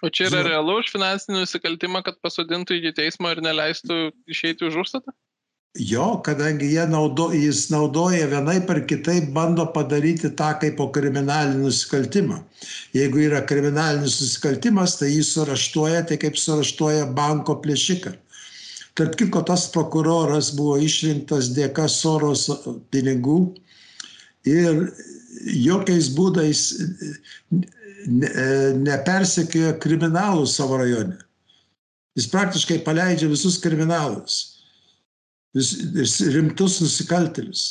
O 0.03 0.11
čia 0.11 0.27
yra 0.27 0.43
realu 0.49 0.81
už 0.81 0.91
finansinį 0.91 1.45
nusikaltimą, 1.45 2.03
kad 2.03 2.17
pasodintų 2.25 2.81
iki 2.81 2.91
teismo 2.97 3.31
ir 3.31 3.43
neleistų 3.45 3.99
išeiti 4.35 4.67
už 4.67 4.81
užstatą? 4.83 5.15
Jo, 5.79 6.19
kadangi 6.27 6.69
naudo, 6.91 7.31
jis 7.33 7.71
naudoja 7.73 8.27
vienai 8.29 8.59
per 8.67 8.83
kitaip, 8.85 9.31
bando 9.33 9.65
padaryti 9.73 10.29
tą 10.37 10.51
kaip 10.61 10.77
po 10.77 10.91
kriminalinį 10.93 11.63
nusikaltimą. 11.65 12.43
Jeigu 12.93 13.23
yra 13.29 13.41
kriminalinis 13.49 14.19
nusikaltimas, 14.21 14.99
tai 15.01 15.09
jį 15.15 15.23
suraštuoja, 15.25 16.03
tai 16.11 16.19
kaip 16.21 16.37
suraštuoja 16.37 17.07
banko 17.17 17.57
plėšiką. 17.65 18.13
Tarp 19.01 19.17
kitko, 19.17 19.41
tas 19.49 19.71
prokuroras 19.73 20.51
buvo 20.53 20.77
išrinktas 20.77 21.55
dėka 21.57 21.87
Soros 21.89 22.51
pinigų 22.93 23.39
ir 24.45 24.91
jokiais 25.57 26.11
būdais 26.13 26.67
nepersekioja 28.07 29.77
kriminalų 29.83 30.47
savo 30.51 30.81
rajone. 30.81 31.19
Jis 32.19 32.29
praktiškai 32.29 32.83
paleidžia 32.85 33.31
visus 33.31 33.57
kriminalus, 33.63 34.65
vis, 35.57 36.19
rimtus 36.35 36.81
nusikaltėlius. 36.83 37.63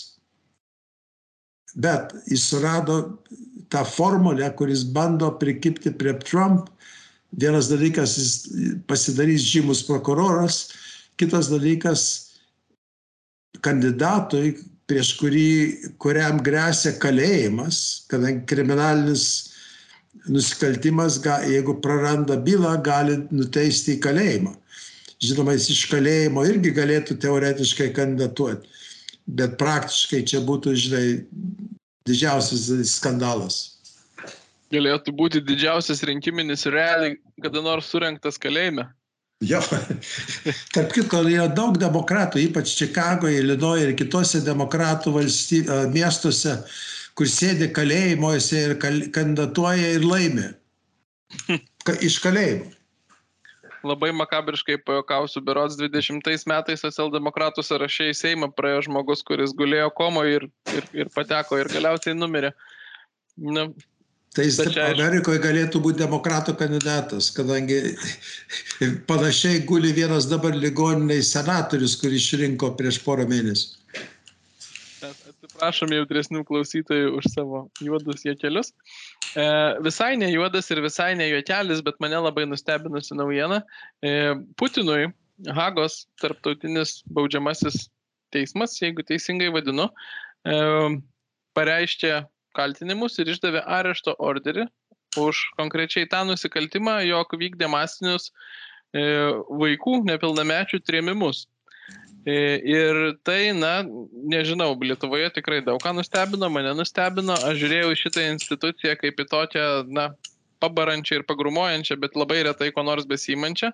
Bet 1.77 2.15
jis 2.27 2.47
surado 2.49 2.97
tą 3.71 3.83
formulę, 3.87 4.49
kuris 4.57 4.83
bando 4.83 5.31
prikipti 5.39 5.93
prie 5.95 6.17
Trump. 6.19 6.69
Vienas 7.31 7.69
dalykas, 7.71 8.17
jis 8.19 8.33
pasidarys 8.89 9.45
žymus 9.47 9.85
prokuroras, 9.87 10.65
kitas 11.15 11.47
dalykas, 11.47 12.01
kandidatui, 13.63 14.57
prieš 14.89 15.13
kurį, 15.21 15.51
kuriam 16.01 16.41
grėsia 16.43 16.91
kalėjimas, 16.99 18.03
kadangi 18.11 18.43
kriminalinis 18.49 19.50
nusikaltimas, 20.27 21.19
jeigu 21.47 21.77
praranda 21.81 22.37
bylą, 22.37 22.75
gali 22.83 23.17
nuteisti 23.31 23.97
į 23.97 24.03
kalėjimą. 24.05 24.53
Žinoma, 25.21 25.53
jis 25.57 25.69
iš 25.75 25.81
kalėjimo 25.91 26.43
irgi 26.49 26.71
galėtų 26.73 27.19
teoretiškai 27.21 27.91
kandidatuoti, 27.93 28.69
bet 29.29 29.57
praktiškai 29.61 30.23
čia 30.25 30.41
būtų, 30.45 30.73
žinai, 30.85 31.03
didžiausias 32.09 32.71
skandalas. 32.95 33.59
Galėtų 34.71 35.13
būti 35.13 35.41
didžiausias 35.45 36.01
rinkiminis 36.07 36.65
realiai 36.71 37.19
kada 37.41 37.63
nors 37.65 37.89
surinktas 37.91 38.39
kalėjime. 38.41 38.87
Jo, 39.41 39.61
tarp 40.75 40.91
kitko, 40.93 41.23
yra 41.25 41.47
daug 41.49 41.79
demokratų, 41.81 42.43
ypač 42.45 42.75
Čikagoje, 42.77 43.39
Ilinoje 43.41 43.87
ir 43.87 43.95
kitose 43.97 44.43
demokratų 44.45 45.15
valsty, 45.15 45.63
miestuose, 45.89 46.59
kur 47.17 47.29
sėdi 47.29 47.69
kalėjimuose 47.75 48.61
ir 48.67 48.75
kal, 48.81 49.01
kandidatuoja 49.15 49.95
ir 49.97 50.05
laimi. 50.07 50.47
Ka, 51.85 51.95
iš 52.03 52.19
kalėjimo. 52.23 52.69
Labai 53.87 54.11
makabriškai 54.13 54.77
pajokausiu, 54.85 55.41
berods 55.41 55.79
20 55.79 56.45
metais 56.51 56.83
socialdemokratų 56.85 57.63
sąrašė 57.65 58.11
į 58.11 58.17
Seimą 58.19 58.51
praėjo 58.53 58.83
žmogus, 58.85 59.23
kuris 59.25 59.55
gulėjo 59.57 59.87
komo 59.97 60.21
ir, 60.29 60.45
ir, 60.69 60.89
ir 60.93 61.09
pateko 61.15 61.57
ir 61.57 61.71
galiausiai 61.71 62.13
numirė. 62.13 62.51
Na, 63.41 63.65
Tai 64.35 64.45
jis 64.47 64.61
čia... 64.71 64.85
Amerikoje 64.93 65.41
galėtų 65.43 65.81
būti 65.83 65.99
demokratų 65.99 66.53
kandidatas, 66.59 67.27
kadangi 67.35 67.81
panašiai 69.09 69.65
guli 69.67 69.91
vienas 69.97 70.29
dabar 70.31 70.55
ligoniniai 70.55 71.25
senatorius, 71.25 71.97
kurį 71.99 72.21
išrinko 72.21 72.71
prieš 72.79 73.01
porą 73.03 73.25
mėnesių. 73.27 73.81
Atsiprašom 75.51 75.91
jautresnių 75.91 76.45
klausytojų 76.47 77.09
už 77.19 77.25
savo 77.33 77.65
juodus 77.83 78.23
juokelius. 78.23 78.71
E, 79.35 79.43
visai 79.83 80.15
ne 80.15 80.29
juodas 80.31 80.71
ir 80.71 80.79
visai 80.81 81.11
ne 81.19 81.27
juokelis, 81.27 81.81
bet 81.83 81.99
mane 81.99 82.15
labai 82.23 82.45
nustebinusi 82.47 83.17
naujiena. 83.19 83.59
E, 84.01 84.31
Putinui 84.55 85.11
Hagos 85.51 86.05
tarptautinis 86.21 87.01
baudžiamasis 87.11 87.89
teismas, 88.31 88.77
jeigu 88.79 89.03
teisingai 89.03 89.51
vadinu, 89.51 89.89
e, 90.47 90.55
pareiškė 91.57 92.13
kaltinimus 92.55 93.19
ir 93.19 93.35
išdavė 93.35 93.65
arešto 93.67 94.15
orderį 94.19 94.69
už 95.19 95.43
konkrečiai 95.59 96.07
tą 96.07 96.23
nusikaltimą, 96.29 97.01
jog 97.03 97.35
vykdė 97.35 97.67
masinius 97.67 98.31
e, 98.95 99.03
vaikų 99.51 99.99
nepilnamečių 100.07 100.79
trėmimus. 100.87 101.45
E, 102.25 102.61
ir 102.69 102.97
tai, 103.25 103.49
na, 103.57 103.81
nežinau, 104.29 104.75
Lietuvoje 104.77 105.31
tikrai 105.33 105.61
daug 105.65 105.81
ką 105.81 105.95
nustebino, 105.97 106.51
mane 106.53 106.75
nustebino, 106.77 107.33
aš 107.49 107.57
žiūrėjau 107.63 107.95
šitą 107.97 108.27
instituciją 108.29 108.93
kaip 108.99 109.23
į 109.23 109.25
tokią, 109.31 109.65
na, 109.89 110.11
pabarančią 110.61 111.19
ir 111.19 111.27
pagrumuojančią, 111.29 111.97
bet 112.01 112.17
labai 112.19 112.43
retai 112.45 112.69
ko 112.75 112.85
nors 112.85 113.07
besimančią. 113.09 113.71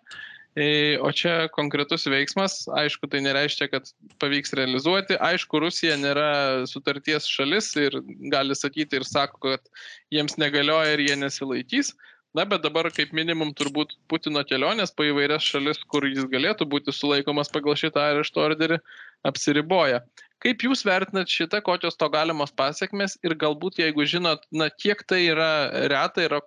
E, 0.57 0.97
o 1.03 1.11
čia 1.13 1.51
konkretus 1.53 2.07
veiksmas, 2.09 2.63
aišku, 2.73 3.05
tai 3.11 3.19
nereiškia, 3.21 3.67
kad 3.69 3.91
pavyks 4.23 4.55
realizuoti. 4.57 5.19
Aišku, 5.21 5.59
Rusija 5.61 5.99
nėra 6.01 6.65
sutarties 6.71 7.27
šalis 7.29 7.69
ir 7.77 7.99
gali 8.33 8.57
sakyti 8.57 8.97
ir 8.97 9.05
sako, 9.05 9.51
kad 9.51 9.69
jiems 10.13 10.39
negalioja 10.41 10.95
ir 10.95 11.03
jie 11.05 11.19
nesilaikys. 11.19 11.93
Na, 12.37 12.45
bet 12.45 12.61
dabar 12.61 12.91
kaip 12.93 13.15
minimum 13.17 13.49
turbūt 13.57 13.95
Putino 14.11 14.43
kelionės 14.45 14.91
po 14.93 15.07
įvairias 15.07 15.41
šalis, 15.41 15.79
kur 15.89 16.05
jis 16.05 16.27
galėtų 16.29 16.67
būti 16.69 16.93
sulaikomas 16.93 17.49
pagal 17.49 17.73
šitą 17.79 18.03
arešto 18.11 18.43
orderį, 18.45 18.77
apsiriboja. 19.25 20.03
Kaip 20.45 20.61
Jūs 20.61 20.83
vertinat 20.85 21.31
šitą, 21.33 21.63
kokios 21.65 21.97
to 21.97 22.09
galimos 22.13 22.53
pasiekmes 22.53 23.17
ir 23.25 23.33
galbūt, 23.41 23.79
jeigu 23.81 24.05
žinot, 24.05 24.45
na, 24.53 24.69
kiek 24.69 25.01
tai 25.09 25.23
yra 25.31 25.49
reta 25.89 26.27
ir 26.27 26.37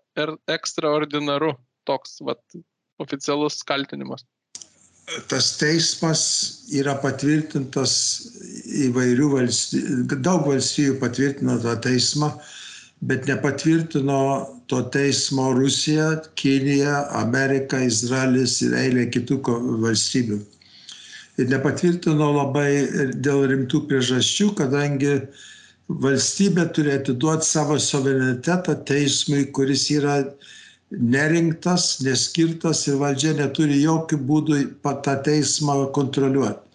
ekstraordinaru 0.55 1.57
toks 1.91 2.21
vat, 2.23 2.43
oficialus 3.03 3.59
kaltinimas? 3.67 4.23
Tas 5.27 5.57
teismas 5.59 6.23
yra 6.71 6.95
patvirtintas 7.03 7.93
įvairių 8.87 9.33
valstybių, 9.35 10.21
daug 10.23 10.47
valstybių 10.47 11.01
patvirtino 11.03 11.59
tą 11.65 11.75
teismą 11.89 12.31
bet 13.01 13.27
nepatvirtino 13.27 14.47
to 14.67 14.83
teismo 14.93 15.53
Rusija, 15.53 16.23
Kinija, 16.35 17.07
Amerika, 17.17 17.81
Izraelis 17.83 18.61
ir 18.63 18.77
eilė 18.77 19.07
kitų 19.15 19.41
valstybių. 19.85 20.41
Ir 21.41 21.49
nepatvirtino 21.49 22.29
labai 22.37 22.69
dėl 23.25 23.47
rimtų 23.49 23.87
priežasčių, 23.89 24.51
kadangi 24.59 25.15
valstybė 25.89 26.69
turi 26.77 26.93
atiduoti 26.99 27.49
savo 27.49 27.79
suverenitetą 27.81 28.77
teismui, 28.87 29.47
kuris 29.57 29.89
yra 29.91 30.21
nerinktas, 30.91 32.01
neskirtas 32.05 32.85
ir 32.91 32.99
valdžia 33.01 33.33
neturi 33.39 33.81
jokių 33.81 34.19
būdų 34.29 34.59
tą 34.85 35.17
teismą 35.25 35.87
kontroliuoti. 35.97 36.67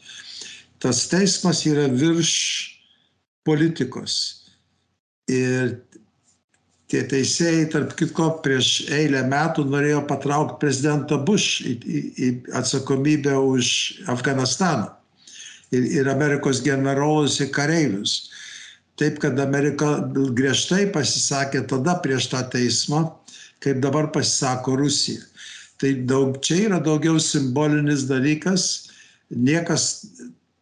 Tas 0.81 1.05
teismas 1.11 1.63
yra 1.67 1.85
virš 1.91 2.33
politikos. 3.45 4.17
Ir 5.31 5.77
tie 6.95 7.03
teisėjai, 7.11 7.65
tarp 7.73 7.93
kitko, 7.99 8.29
prieš 8.45 8.85
eilę 8.93 9.25
metų 9.27 9.65
norėjo 9.67 10.01
patraukti 10.07 10.61
prezidentą 10.61 11.19
Bush 11.27 11.59
į, 11.59 11.73
į, 11.75 12.01
į 12.15 12.29
atsakomybę 12.55 13.35
už 13.35 13.67
Afganistaną 14.11 14.87
ir, 15.75 15.83
ir 15.99 16.09
Amerikos 16.11 16.63
generolus 16.63 17.41
ir 17.43 17.51
kareivius. 17.55 18.31
Taip, 18.95 19.19
kad 19.19 19.39
Amerika 19.43 19.97
griežtai 20.15 20.85
pasisakė 20.95 21.65
tada 21.67 21.97
prieš 21.99 22.29
tą 22.31 22.45
teismą, 22.53 23.09
kaip 23.59 23.81
dabar 23.83 24.07
pasisako 24.15 24.77
Rusija. 24.79 25.25
Tai 25.83 25.91
daug, 26.07 26.39
čia 26.39 26.61
yra 26.69 26.79
daugiau 26.79 27.19
simbolinis 27.19 28.07
dalykas, 28.07 28.85
niekas 29.35 30.05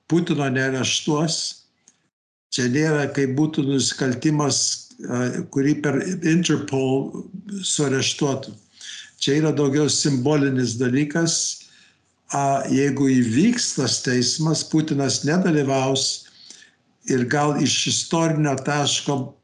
Putino 0.10 0.50
nereštuos, 0.50 1.64
Čia 2.54 2.68
nėra, 2.70 3.08
kaip 3.10 3.32
būtų 3.34 3.64
nusikaltimas, 3.66 4.58
kurį 5.54 5.76
per 5.84 6.00
Interpol 6.28 7.26
sureštuotų. 7.64 8.54
Čia 9.24 9.40
yra 9.40 9.52
daugiau 9.56 9.90
simbolinis 9.92 10.78
dalykas. 10.80 11.36
Jeigu 12.74 13.10
įvyks 13.14 13.76
tas 13.78 14.00
teismas, 14.04 14.64
Putinas 14.68 15.22
nedalyvaus 15.28 16.26
ir 17.12 17.26
gal 17.30 17.60
iš 17.62 17.76
istorinio 17.92 18.56
taško 18.66 19.36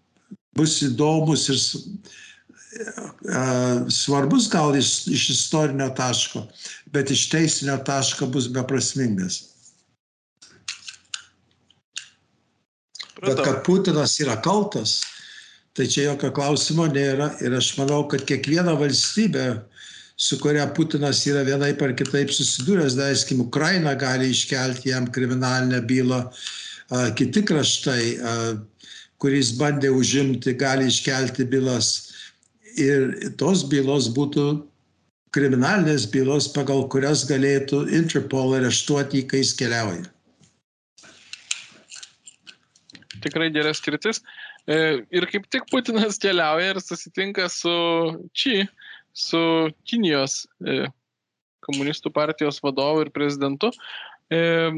bus 0.57 0.79
įdomus 0.83 1.45
ir 1.51 1.59
svarbus 3.93 4.47
gal 4.51 4.75
iš, 4.77 5.07
iš 5.07 5.29
istorinio 5.35 5.89
taško, 5.95 6.43
bet 6.93 7.11
iš 7.11 7.27
teisinio 7.29 7.77
taško 7.85 8.27
bus 8.31 8.47
beprasmingas. 8.51 9.43
Bet 13.19 13.41
kad 13.43 13.63
Putinas 13.65 14.15
yra 14.23 14.37
kaltas, 14.41 15.01
tai 15.79 15.87
čia 15.87 16.09
jokio 16.09 16.33
klausimo 16.35 16.89
nėra 16.91 17.29
ir 17.39 17.53
aš 17.55 17.69
manau, 17.77 18.01
kad 18.11 18.25
kiekviena 18.27 18.73
valstybė, 18.75 19.45
su 20.19 20.35
kuria 20.43 20.65
Putinas 20.75 21.21
yra 21.23 21.45
vienai 21.47 21.69
par 21.79 21.93
kitaip 21.95 22.33
susidūręs, 22.35 22.97
daiskim, 22.99 23.39
Ukraina 23.45 23.93
gali 23.95 24.27
iškelti 24.33 24.91
jam 24.91 25.07
kriminalinę 25.07 25.79
bylą, 25.87 26.17
kiti 27.15 27.45
kraštai, 27.47 28.03
kuris 29.23 29.53
bandė 29.55 29.93
užimti, 29.95 30.57
gali 30.59 30.89
iškelti 30.91 31.47
bylas 31.47 31.93
ir 32.75 33.31
tos 33.39 33.63
bylos 33.71 34.11
būtų 34.19 34.49
kriminalinės 35.31 36.09
bylos, 36.11 36.49
pagal 36.51 36.89
kurias 36.91 37.23
galėtų 37.29 37.85
Interpol 37.95 38.57
areštuoti, 38.59 39.23
kai 39.31 39.45
jis 39.45 39.55
keliauja. 39.55 40.03
Tikrai 43.23 43.47
geras 43.55 43.79
skirtis. 43.79 44.23
E, 44.69 44.77
ir 45.09 45.25
kaip 45.31 45.47
tik 45.49 45.65
Putinas 45.71 46.19
keliauja 46.23 46.75
ir 46.75 46.81
susitinka 46.83 47.47
su 47.49 47.73
Či, 48.37 48.63
su 49.13 49.41
Kinijos 49.89 50.43
e, 50.61 50.85
komunistų 51.65 52.13
partijos 52.13 52.61
vadovu 52.63 53.05
ir 53.05 53.13
prezidentu. 53.15 53.71
E, 54.29 54.69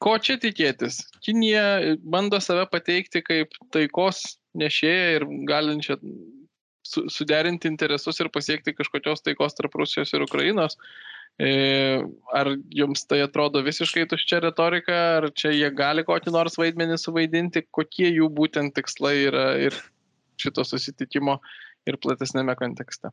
ko 0.00 0.16
čia 0.20 0.36
tikėtis? 0.40 1.00
Kinija 1.24 1.96
bando 2.04 2.40
save 2.40 2.66
pateikti 2.72 3.24
kaip 3.24 3.56
taikos 3.74 4.22
nešėja 4.60 5.16
ir 5.18 5.26
galinčią 5.48 5.96
su, 6.86 7.06
suderinti 7.12 7.68
interesus 7.70 8.20
ir 8.20 8.30
pasiekti 8.32 8.74
kažkokios 8.76 9.24
taikos 9.24 9.56
tarp 9.56 9.76
Rusijos 9.80 10.12
ir 10.16 10.24
Ukrainos. 10.26 10.76
E, 11.40 12.02
ar 12.36 12.50
jums 12.74 13.06
tai 13.08 13.22
atrodo 13.24 13.62
visiškai 13.64 14.04
tuščia 14.10 14.42
retorika, 14.44 14.96
ar 15.20 15.30
čia 15.32 15.54
jie 15.54 15.70
gali 15.72 16.04
kokį 16.04 16.34
nors 16.34 16.58
vaidmenį 16.60 16.98
suvaidinti, 17.00 17.64
kokie 17.72 18.10
jų 18.10 18.28
būtent 18.36 18.74
tikslai 18.76 19.14
yra 19.30 19.46
ir 19.68 19.76
šito 20.40 20.64
susitikimo 20.66 21.38
ir 21.88 21.96
platesnėme 22.02 22.56
kontekste? 22.60 23.12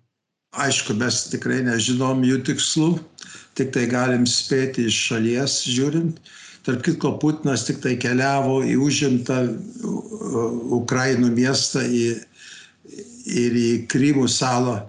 Aišku, 0.57 0.95
mes 0.99 1.25
tikrai 1.31 1.61
nežinom 1.63 2.23
jų 2.23 2.41
tikslų, 2.49 2.89
tik 3.59 3.71
tai 3.75 3.85
galim 3.91 4.25
spėti 4.27 4.87
iš 4.87 4.99
šalies 5.09 5.61
žiūrint. 5.67 6.19
Tarp 6.67 6.83
kitko, 6.83 7.13
Putinas 7.21 7.63
tik 7.67 7.79
tai 7.83 7.95
keliavo 7.99 8.59
į 8.67 8.75
užimtą 8.83 9.37
Ukrainų 10.81 11.31
miestą, 11.35 11.83
į 11.87 12.17
ir 13.27 13.57
į 13.59 13.71
Krymų 13.91 14.27
salą. 14.31 14.81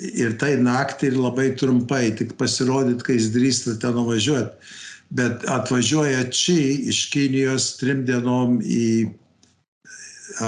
Ir 0.00 0.36
tai 0.40 0.54
naktį 0.56 1.12
ir 1.12 1.18
labai 1.20 1.50
trumpai, 1.58 2.14
tik 2.16 2.36
pasirodyt, 2.40 3.02
kai 3.04 3.18
jis 3.18 3.32
drįsta 3.34 3.76
ten 3.82 3.96
nuvažiuoti. 3.98 4.70
Bet 5.12 5.44
atvažiuoja 5.52 6.24
čia 6.32 6.78
iš 6.88 7.04
Kinijos 7.12 7.74
trim 7.80 8.06
dienom 8.08 8.60
į 8.64 9.12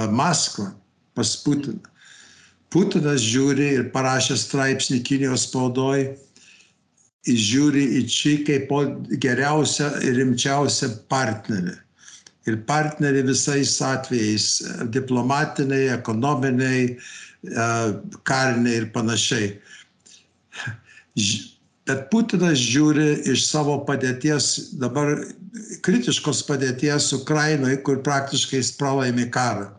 Maskvą 0.09 0.71
pas 1.13 1.35
Putiną. 1.45 1.83
Putinas 2.73 3.21
žiūri 3.23 3.67
ir 3.77 3.89
parašė 3.93 4.35
straipsnį 4.41 5.03
Kinijos 5.05 5.45
spaudoj, 5.45 6.09
žiūri 7.29 7.85
į 8.01 8.05
čia 8.11 8.35
kaip 8.49 8.73
geriausią 9.21 9.93
ir 10.03 10.17
rimčiausią 10.19 10.89
partnerį 11.13 11.77
ir 12.45 12.57
partneriai 12.69 13.25
visais 13.25 13.77
atvejais- 13.81 14.61
diplomatiniai, 14.97 15.89
ekonominiai, 15.97 16.83
e, 16.91 16.97
kariniai 18.23 18.81
ir 18.81 18.91
panašiai. 18.93 19.53
Bet 21.85 22.07
Putinas 22.11 22.57
žiūri 22.57 23.21
iš 23.31 23.45
savo 23.45 23.77
padėties, 23.87 24.71
dabar 24.81 25.19
kritiškos 25.85 26.41
padėties 26.47 27.11
Ukrainoje, 27.17 27.77
kur 27.85 28.01
praktiškai 28.03 28.61
jis 28.61 28.73
pralaimi 28.79 29.29
karą. 29.31 29.69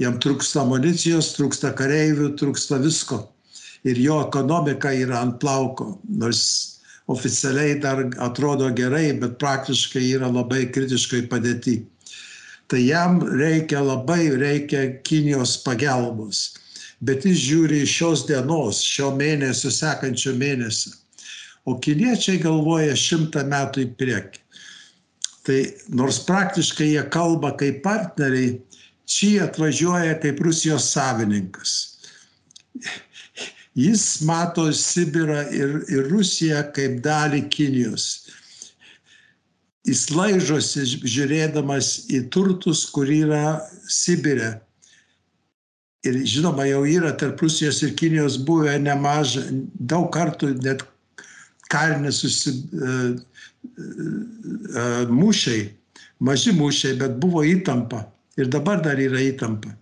Jam 0.00 0.16
trūksta 0.18 0.62
amunicijos, 0.64 1.34
trūksta 1.36 1.74
kareivių, 1.76 2.32
trūksta 2.40 2.80
visko. 2.82 3.20
Ir 3.84 3.98
jo 4.00 4.20
ekonomika 4.24 4.94
yra 4.94 5.20
ant 5.20 5.38
plauko, 5.42 5.98
nors 6.08 6.42
oficialiai 7.12 7.76
dar 7.82 8.00
atrodo 8.24 8.70
gerai, 8.72 9.10
bet 9.20 9.36
praktiškai 9.42 10.04
yra 10.14 10.30
labai 10.32 10.64
kritiškai 10.72 11.26
padėti 11.28 11.82
tai 12.72 12.86
jam 12.88 13.20
reikia 13.20 13.82
labai 13.84 14.32
reikia 14.40 15.02
Kinijos 15.04 15.58
pagalbos. 15.60 16.56
Bet 17.02 17.26
jis 17.26 17.38
žiūri 17.42 17.82
iš 17.82 17.94
šios 17.98 18.24
dienos, 18.28 18.82
šio 18.86 19.10
mėnesio, 19.18 19.72
sekančio 19.74 20.34
mėnesio. 20.38 20.94
O 21.66 21.76
kiniečiai 21.82 22.40
galvoja 22.42 22.94
šimtą 22.98 23.44
metų 23.50 23.84
į 23.84 23.88
priekį. 23.98 24.42
Tai 25.46 25.58
nors 25.98 26.20
praktiškai 26.26 26.92
jie 26.92 27.02
kalba 27.10 27.50
kaip 27.58 27.80
partneriai, 27.82 28.54
čia 29.10 29.48
atvažiuoja 29.48 30.14
kaip 30.22 30.38
Rusijos 30.46 30.92
savininkas. 30.94 31.72
Jis 33.78 34.04
mato 34.28 34.68
Sibirą 34.76 35.42
ir, 35.50 35.80
ir 35.90 36.06
Rusiją 36.12 36.62
kaip 36.76 37.00
dalį 37.02 37.46
Kinijos 37.50 38.06
jis 39.88 40.06
laižosi 40.14 40.84
žiūrėdamas 40.86 41.92
į 42.12 42.26
turtus, 42.34 42.84
kur 42.94 43.10
yra 43.10 43.60
Sibirė. 43.90 44.54
Ir 46.02 46.18
žinoma, 46.26 46.64
jau 46.66 46.82
yra 46.88 47.12
tarp 47.14 47.42
Rusijos 47.44 47.82
ir 47.86 47.92
Kinijos 47.98 48.40
buvę 48.46 48.74
nemažai, 48.82 49.44
daug 49.78 50.08
kartų 50.14 50.56
net 50.64 50.82
karinės 51.70 52.22
susi, 52.24 52.56
uh, 52.74 53.12
uh, 53.78 55.04
mūšiai, 55.12 55.68
maži 56.18 56.54
mūšiai, 56.58 56.98
bet 56.98 57.20
buvo 57.22 57.44
įtampa. 57.46 58.02
Ir 58.40 58.48
dabar 58.50 58.80
dar 58.82 58.98
yra 58.98 59.20
įtampa. 59.22 59.76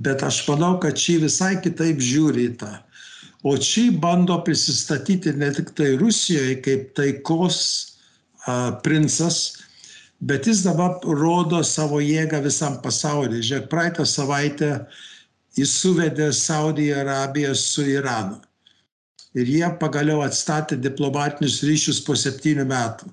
Bet 0.00 0.22
aš 0.24 0.44
manau, 0.48 0.78
kad 0.80 0.96
šį 0.96 1.18
visai 1.26 1.56
kitaip 1.60 2.00
žiūri 2.00 2.48
į 2.48 2.56
tą. 2.62 2.70
O 3.44 3.56
šį 3.56 3.86
bando 4.00 4.36
prisistatyti 4.44 5.32
ne 5.36 5.48
tik 5.56 5.72
tai 5.76 5.94
Rusijoje 6.00 6.56
kaip 6.64 6.90
taikos 6.96 7.60
princas, 8.84 9.60
bet 10.20 10.46
jis 10.46 10.62
dabar 10.64 10.98
rodo 11.04 11.62
savo 11.64 12.00
jėgą 12.04 12.42
visam 12.44 12.80
pasauliu. 12.84 13.40
Žiūrėk, 13.40 13.70
praeitą 13.72 14.04
savaitę 14.04 14.70
jis 15.56 15.72
suvedė 15.80 16.30
Saudiją 16.36 17.00
Arabiją 17.04 17.54
su 17.54 17.86
Iranu. 17.88 18.40
Ir 19.34 19.46
jie 19.46 19.66
pagaliau 19.80 20.24
atstatė 20.26 20.76
diplomatinius 20.76 21.60
ryšius 21.62 22.00
po 22.06 22.16
septynių 22.18 22.66
metų. 22.66 23.10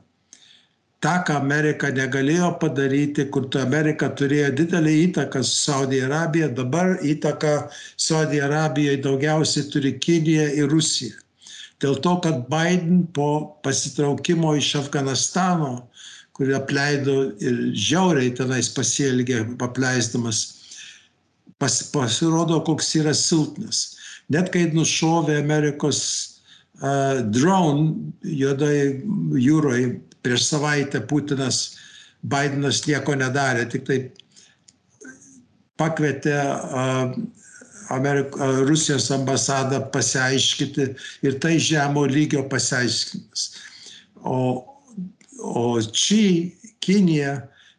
Ta, 0.98 1.20
ką 1.22 1.36
Amerika 1.38 1.92
negalėjo 1.94 2.56
padaryti, 2.62 3.28
kur 3.30 3.46
Amerika 3.62 4.10
turėjo 4.10 4.50
didelį 4.58 4.94
įtaką 5.04 5.44
su 5.46 5.60
Saudija 5.68 6.08
Arabija, 6.08 6.48
dabar 6.50 6.96
įtaką 7.06 7.52
Saudija 8.02 8.48
Arabijoje 8.48 9.04
daugiausiai 9.06 9.70
turi 9.70 9.94
Kinija 10.02 10.48
ir 10.58 10.74
Rusija. 10.74 11.14
Dėl 11.78 12.00
to, 12.02 12.16
kad 12.26 12.48
Biden 12.50 13.04
po 13.14 13.60
pasitraukimo 13.62 14.56
iš 14.58 14.72
Afganistano, 14.82 15.86
kurį 16.38 16.56
apleido 16.58 17.16
ir 17.42 17.60
žiauriai 17.74 18.34
tenais 18.38 18.70
pasielgė, 18.74 19.42
apleisdamas, 19.66 20.42
pas, 21.58 21.80
pasirodo, 21.94 22.60
koks 22.66 22.94
yra 23.00 23.14
silpnas. 23.18 23.98
Net 24.34 24.52
kai 24.54 24.68
nušovė 24.74 25.40
Amerikos 25.42 26.02
uh, 26.82 27.24
drone 27.34 28.14
juodai 28.22 29.02
jūroje 29.40 29.98
prieš 30.26 30.52
savaitę 30.52 31.02
Putinas, 31.10 31.78
Bidenas 32.28 32.82
nieko 32.88 33.16
nedarė, 33.16 33.68
tik 33.72 33.86
tai 33.88 34.00
pakvietė 35.80 36.38
uh, 36.38 37.18
Amerik 37.94 38.36
Rusijos 38.68 39.08
ambasadą 39.16 39.80
pasiaiškinti 39.94 40.88
ir 41.24 41.38
tai 41.40 41.56
žemo 41.62 42.04
lygio 42.10 42.44
pasiaiškinimas. 42.52 43.46
O, 44.28 44.38
o 45.40 45.82
čia 45.82 46.50
Kinija 46.84 47.38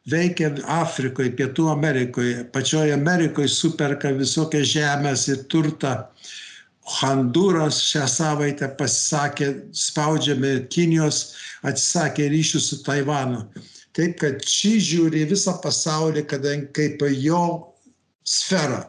veikia 0.08 0.50
Afrikoje, 0.78 1.32
Pietų 1.36 1.68
Amerikoje, 1.72 2.44
pačioje 2.52 2.94
Amerikoje 2.96 3.50
superka 3.52 4.12
visokią 4.14 4.62
žemės 4.64 5.28
ir 5.32 5.44
turtą. 5.52 5.94
Honduras 6.88 7.82
šią 7.84 8.06
savaitę 8.08 8.70
pasisakė, 8.78 9.50
spaudžiami 9.76 10.54
Kinijos, 10.72 11.34
atsisakė 11.68 12.30
ryšių 12.32 12.60
su 12.64 12.78
Taivanu. 12.86 13.42
Taip, 13.96 14.14
kad 14.22 14.40
šį 14.46 14.72
žiūri 14.86 15.26
visą 15.28 15.58
pasaulį, 15.60 16.22
kadangi 16.30 16.70
kaip 16.76 17.04
jo 17.18 17.42
sferą, 18.24 18.86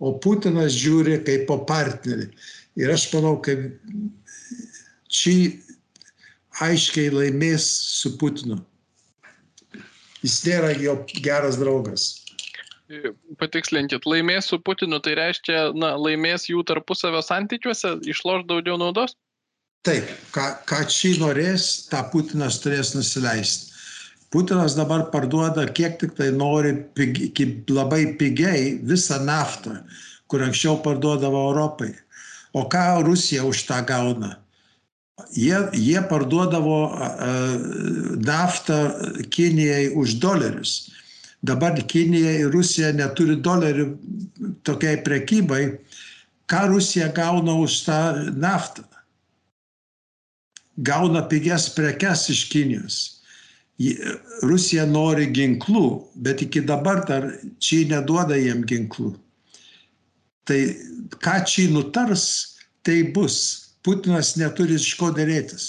o 0.00 0.14
Putinas 0.22 0.72
žiūri 0.76 1.18
kaip 1.26 1.44
po 1.50 1.58
partnerį. 1.68 2.30
Ir 2.80 2.92
aš 2.92 3.08
manau, 3.12 3.36
kad 3.44 3.68
šį 5.12 5.36
aiškiai 6.64 7.10
laimės 7.12 7.66
su 8.00 8.14
Putinu. 8.20 8.60
Jis 10.24 10.40
nėra 10.46 10.72
jo 10.80 10.96
geras 11.22 11.58
draugas. 11.60 12.08
Patikslinkit, 13.40 14.06
laimės 14.06 14.50
su 14.52 14.58
Putinu, 14.62 15.00
tai 15.02 15.16
reiškia, 15.18 15.72
na, 15.74 15.94
laimės 15.98 16.46
jų 16.50 16.62
tarpusavio 16.68 17.22
santykiuose, 17.24 17.96
išloš 18.06 18.46
daugiau 18.50 18.78
naudos? 18.80 19.16
Taip, 19.86 20.08
ką, 20.34 20.46
ką 20.66 20.82
šį 20.90 21.16
norės, 21.22 21.66
tą 21.90 22.02
Putinas 22.12 22.60
turės 22.62 22.94
nusileisti. 22.96 23.74
Putinas 24.34 24.74
dabar 24.74 25.04
parduoda 25.12 25.66
kiek 25.70 26.00
tik 26.00 26.16
tai 26.18 26.32
nori, 26.34 26.72
pigi, 26.98 27.46
labai 27.70 28.16
pigiai 28.18 28.74
visą 28.82 29.20
naftą, 29.22 29.78
kur 30.26 30.42
anksčiau 30.42 30.80
parduodavo 30.82 31.44
Europai. 31.52 31.92
O 32.56 32.64
ką 32.72 33.04
Rusija 33.06 33.44
už 33.46 33.62
tą 33.68 33.78
gauna? 33.86 34.34
Jie, 35.32 35.56
jie 35.72 36.02
parduodavo 36.08 36.80
naftą 38.20 38.78
Kinijai 39.32 39.88
už 39.96 40.18
dolerius. 40.20 40.90
Dabar 41.42 41.78
Kinija 41.86 42.34
ir 42.40 42.52
Rusija 42.52 42.92
neturi 42.92 43.38
dolerių 43.40 43.86
tokiai 44.66 45.00
prekybai. 45.04 45.78
Ką 46.46 46.66
Rusija 46.70 47.08
gauna 47.14 47.56
už 47.62 47.80
tą 47.86 48.00
naftą? 48.36 48.84
gauna 50.76 51.28
pigias 51.28 51.68
prekes 51.74 52.28
iš 52.28 52.46
Kinijos. 52.52 52.96
Rusija 54.46 54.86
nori 54.88 55.26
ginklų, 55.36 55.86
bet 56.24 56.42
iki 56.44 56.62
dabar 56.64 57.02
dar 57.08 57.28
čia 57.60 57.84
neduoda 57.90 58.36
jiem 58.40 58.64
ginklų. 58.64 59.12
Tai 60.48 60.60
ką 61.20 61.36
čia 61.48 61.68
nutars, 61.72 62.56
tai 62.86 63.02
bus. 63.12 63.65
Putinas 63.86 64.34
neturi 64.34 64.74
iš 64.80 64.94
ko 64.98 65.12
dėrėtis. 65.14 65.66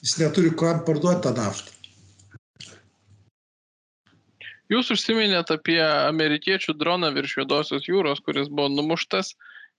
Jis 0.00 0.14
neturi 0.22 0.54
kam 0.56 0.80
parduoti 0.86 1.26
tą 1.26 1.34
naftą. 1.36 1.74
Jūs 4.72 4.90
užsiminėt 4.92 5.52
apie 5.52 5.80
amerikiečių 5.80 6.74
droną 6.80 7.08
virš 7.16 7.38
Juodosios 7.38 7.86
jūros, 7.88 8.20
kuris 8.24 8.50
buvo 8.52 8.68
numuštas. 8.72 9.32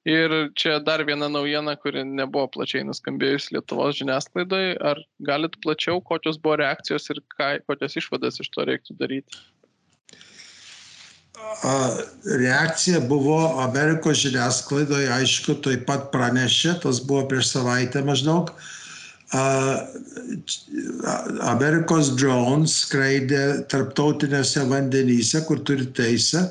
Ir 0.07 0.31
čia 0.57 0.77
dar 0.79 1.03
viena 1.05 1.27
naujiena, 1.29 1.75
kuri 1.77 2.05
nebuvo 2.07 2.47
plačiai 2.53 2.85
nuskambėjus 2.87 3.49
Lietuvos 3.53 3.97
žiniasklaidoje. 3.99 4.77
Ar 4.91 5.01
galit 5.27 5.57
plačiau, 5.65 5.99
kokios 6.01 6.39
buvo 6.41 6.55
reakcijos 6.63 7.09
ir 7.13 7.19
ką, 7.35 7.49
kokias 7.69 7.99
išvadas 7.99 8.39
iš 8.41 8.49
to 8.55 8.65
reiktų 8.69 8.95
daryti? 9.01 9.41
Reakcija 12.39 12.99
buvo 13.09 13.37
Amerikos 13.63 14.21
žiniasklaidoje, 14.23 15.09
aišku, 15.11 15.57
taip 15.65 15.85
pat 15.89 16.09
pranešė, 16.13 16.77
tas 16.83 17.01
buvo 17.03 17.25
prieš 17.31 17.53
savaitę 17.55 18.03
maždaug. 18.07 18.51
Amerikos 21.51 22.13
drones 22.17 22.79
skraidė 22.85 23.43
tarptautinėse 23.69 24.65
vandenyse, 24.71 25.43
kur 25.47 25.61
turi 25.67 25.85
teisę 25.99 26.47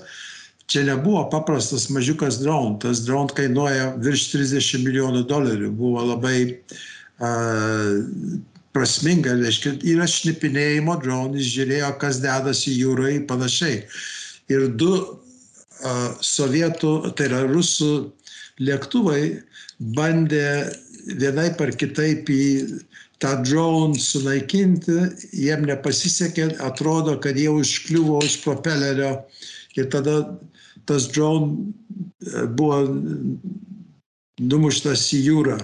čia 0.68 0.84
nebuvo 0.84 1.24
paprastas 1.32 1.88
mažiukas 1.90 2.42
drone. 2.42 2.76
Tas 2.82 3.00
drone 3.06 3.32
kainuoja 3.34 3.94
virš 4.04 4.28
30 4.34 4.84
milijonų 4.84 5.24
dolerių. 5.30 5.72
Buvo 5.72 6.04
labai 6.10 6.38
uh, 6.52 8.04
prasminga, 8.76 9.32
reiškia, 9.40 9.78
yra 9.94 10.06
šnipinėjimo 10.10 10.98
drone, 11.02 11.40
jis 11.40 11.54
žiūrėjo, 11.56 11.92
kas 12.02 12.20
dedasi 12.24 12.76
jūroje 12.76 13.16
ir 13.16 13.26
panašiai. 13.30 13.80
Ir 14.52 14.68
du 14.80 14.92
uh, 14.96 16.10
sovietų, 16.24 17.12
tai 17.16 17.28
yra 17.28 17.42
rusų 17.48 17.92
lėktuvai 18.64 19.22
bandė 19.78 20.72
vienai 21.18 21.50
par 21.56 21.72
kitaip 21.78 22.28
į 22.30 22.44
tą 23.22 23.34
drone 23.42 23.98
sunaikinti, 23.98 24.98
jiem 25.34 25.66
nepasisekė, 25.68 26.52
atrodo, 26.62 27.16
kad 27.22 27.38
jie 27.38 27.48
užkliuvo 27.50 28.20
už 28.22 28.38
propelerio 28.44 29.16
ir 29.78 29.88
tada 29.90 30.20
tas 30.88 31.08
drone 31.12 31.72
buvo 32.58 32.78
numuštas 34.38 35.08
į 35.14 35.24
jūrą. 35.26 35.58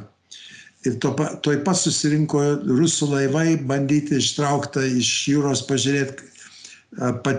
Ir 0.84 0.98
to, 1.00 1.14
toj 1.40 1.62
pat 1.64 1.78
susirinko 1.80 2.42
rusų 2.68 3.08
laivai 3.14 3.54
bandyti 3.56 4.18
ištraukti 4.20 4.82
iš 5.00 5.12
jūros, 5.32 5.62
pažiūrėti, 5.68 6.26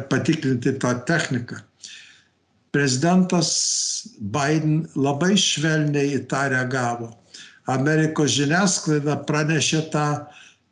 patikrinti 0.10 0.74
tą 0.80 0.94
techniką. 1.08 1.60
Prezidentas 2.76 3.50
Biden 4.20 4.84
labai 5.00 5.38
švelniai 5.40 6.18
į 6.18 6.26
tą 6.32 6.50
reagavo. 6.52 7.14
Amerikos 7.72 8.36
žiniasklaida 8.36 9.16
pranešė 9.30 9.86
tą, 9.94 10.08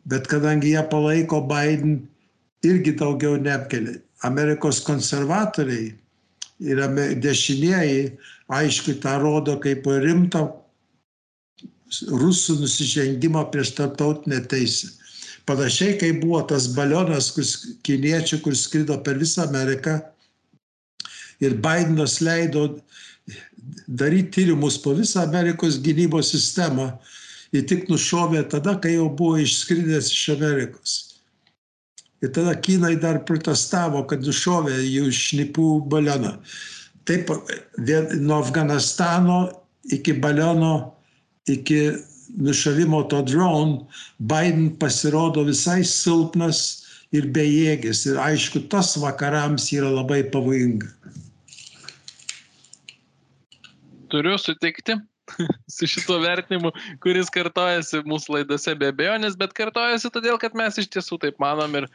bet 0.06 0.28
kadangi 0.28 0.74
jie 0.74 0.84
palaiko 0.92 1.40
Biden, 1.48 2.02
irgi 2.64 2.96
daugiau 3.00 3.38
neapkelė. 3.40 4.02
Amerikos 4.28 4.82
konservatoriai 4.84 5.94
ir 6.64 6.84
dešinieji 7.24 8.12
aiškiai 8.52 9.00
tą 9.04 9.16
rodo 9.24 9.56
kaip 9.64 9.88
rimtą 9.88 10.46
rusų 12.12 12.60
nusižengimą 12.62 13.46
prieš 13.52 13.74
tarptautinę 13.78 14.42
teisę. 14.50 14.92
Panašiai 15.46 15.98
kaip 16.00 16.22
buvo 16.22 16.40
tas 16.48 16.70
balionas 16.72 17.32
kuris, 17.36 17.56
kiniečių, 17.84 18.40
kuris 18.46 18.64
skrido 18.68 18.96
per 19.04 19.18
visą 19.20 19.44
Ameriką 19.44 19.98
ir 21.44 21.58
Bidenas 21.60 22.22
leido 22.24 22.68
daryti 23.88 24.32
tyrimus 24.38 24.78
po 24.84 24.94
visą 24.96 25.24
Amerikos 25.24 25.82
gynybos 25.84 26.32
sistemą 26.32 26.94
ir 27.54 27.66
tik 27.70 27.90
nušovė 27.92 28.46
tada, 28.52 28.78
kai 28.80 28.96
jau 28.96 29.10
buvo 29.10 29.42
išskridęs 29.44 30.12
iš 30.12 30.30
Amerikos. 30.38 30.94
Ir 32.24 32.32
tada 32.32 32.56
kinai 32.56 32.96
dar 33.00 33.20
protestavo, 33.28 34.06
kad 34.08 34.24
nušovė 34.24 34.80
jų 34.80 35.12
šnipų 35.12 35.68
balioną. 35.92 36.38
Taip, 37.04 37.30
nuo 38.16 38.40
Afganistano 38.40 39.40
iki 39.92 40.16
baliono, 40.24 40.94
iki 41.52 41.82
nušovimo 42.38 43.04
to 43.04 43.22
drone, 43.22 43.86
Biden 44.20 44.74
pasirodo 44.80 45.44
visai 45.48 45.84
silpnas 45.84 46.84
ir 47.14 47.30
bejėgis. 47.34 48.06
Ir 48.10 48.20
aišku, 48.22 48.66
tas 48.74 48.96
vakarams 48.98 49.70
yra 49.76 49.92
labai 49.94 50.24
pavojinga. 50.34 50.90
Turiu 54.14 54.38
sutikti 54.38 54.98
su 55.76 55.88
šituo 55.90 56.20
vertinimu, 56.24 56.72
kuris 57.04 57.32
kartojasi 57.34 58.04
mūsų 58.10 58.38
laidose 58.38 58.76
be 58.80 58.92
abejonės, 58.94 59.38
bet 59.40 59.56
kartojasi 59.58 60.12
todėl, 60.14 60.38
kad 60.42 60.56
mes 60.58 60.80
iš 60.82 60.90
tiesų 60.94 61.20
taip 61.24 61.40
manom 61.44 61.78
ir 61.80 61.88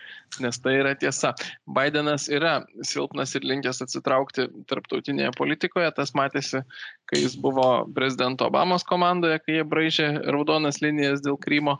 nes 0.42 0.60
tai 0.62 0.78
yra 0.80 0.94
tiesa. 0.98 1.34
Bidenas 1.78 2.28
yra 2.32 2.58
silpnas 2.86 3.34
ir 3.38 3.46
linkęs 3.48 3.82
atsitraukti 3.84 4.48
tarptautinėje 4.70 5.32
politikoje, 5.38 5.90
tas 5.96 6.14
matėsi, 6.18 6.62
kai 7.10 7.22
jis 7.22 7.38
buvo 7.40 7.86
prezidento 7.96 8.48
Obamos 8.48 8.86
komandoje, 8.88 9.40
kai 9.44 9.58
jie 9.58 9.66
braižė 9.68 10.08
raudonas 10.32 10.82
linijas 10.84 11.24
dėl 11.24 11.38
Krymo 11.40 11.78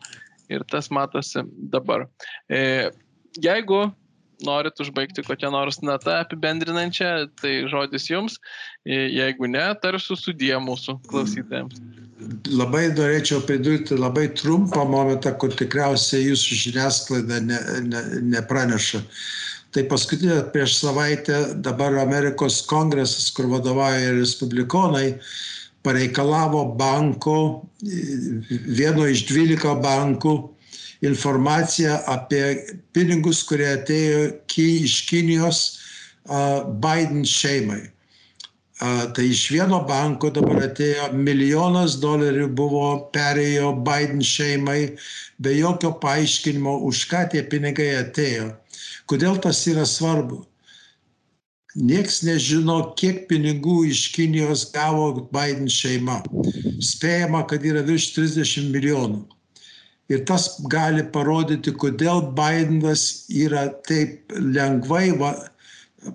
ir 0.53 0.65
tas 0.69 0.91
matosi 0.95 1.45
dabar. 1.73 2.07
E, 2.49 2.91
jeigu 3.45 3.89
norit 4.45 4.81
užbaigti 4.81 5.25
kokią 5.27 5.51
nors 5.55 5.81
natą 5.83 6.19
apibendrinančią, 6.23 7.11
tai 7.41 7.55
žodis 7.71 8.09
jums, 8.11 8.39
jeigu 8.87 9.51
ne, 9.51 9.65
tarsiu 9.83 10.17
sudie 10.19 10.55
mūsų 10.63 10.99
klausytėjams. 11.09 11.81
Labai 12.51 12.89
norėčiau 12.93 13.43
pridurti 13.47 13.99
labai 13.99 14.27
trumpą 14.35 14.85
momentą, 14.89 15.33
kur 15.39 15.55
tikriausiai 15.55 16.27
jūsų 16.31 16.59
žiniasklaida 16.65 17.39
ne, 17.47 17.61
ne, 17.87 18.03
nepraneša. 18.35 19.03
Tai 19.75 19.85
paskutinė 19.91 20.41
prieš 20.55 20.79
savaitę 20.81 21.39
dabar 21.63 21.95
Amerikos 22.01 22.63
kongresas, 22.67 23.29
kur 23.37 23.51
vadovauja 23.53 24.15
respublikonai, 24.17 25.19
pareikalavo 25.87 26.65
banko, 26.79 27.37
vieno 27.81 29.07
iš 29.07 29.27
12 29.29 29.77
bankų, 29.85 30.35
informaciją 31.05 31.99
apie 32.11 32.43
pinigus, 32.93 33.45
kurie 33.47 33.69
atėjo 33.77 34.25
iš 34.59 34.97
Kinijos 35.09 35.61
Biden 36.83 37.25
šeimai. 37.29 37.85
Tai 38.79 39.25
iš 39.27 39.49
vieno 39.51 39.81
banko 39.87 40.31
dabar 40.31 40.69
atėjo 40.69 41.09
milijonas 41.15 41.97
dolerių 41.99 42.47
buvo 42.55 42.85
perėjo 43.15 43.73
Biden 43.87 44.23
šeimai 44.23 44.93
be 45.43 45.55
jokio 45.57 45.97
paaiškinimo, 46.03 46.77
už 46.87 47.07
ką 47.11 47.25
tie 47.33 47.43
pinigai 47.43 47.89
atėjo. 48.05 48.53
Kodėl 49.11 49.41
tas 49.43 49.65
yra 49.67 49.87
svarbu? 49.89 50.45
Niekas 51.79 52.23
nežino, 52.27 52.79
kiek 52.99 53.27
pinigų 53.31 53.85
iš 53.91 54.09
Kinijos 54.15 54.65
gavo 54.75 55.27
Biden 55.35 55.69
šeima. 55.71 56.23
Spėjama, 56.83 57.45
kad 57.51 57.67
yra 57.67 57.83
virš 57.87 58.13
30 58.17 58.71
milijonų. 58.75 59.21
Ir 60.09 60.23
tas 60.29 60.49
gali 60.73 61.03
parodyti, 61.13 61.75
kodėl 61.77 62.23
Bidenas 62.37 63.27
yra 63.29 63.67
taip 63.89 64.33
lengvai 64.33 65.11
va, 65.21 65.35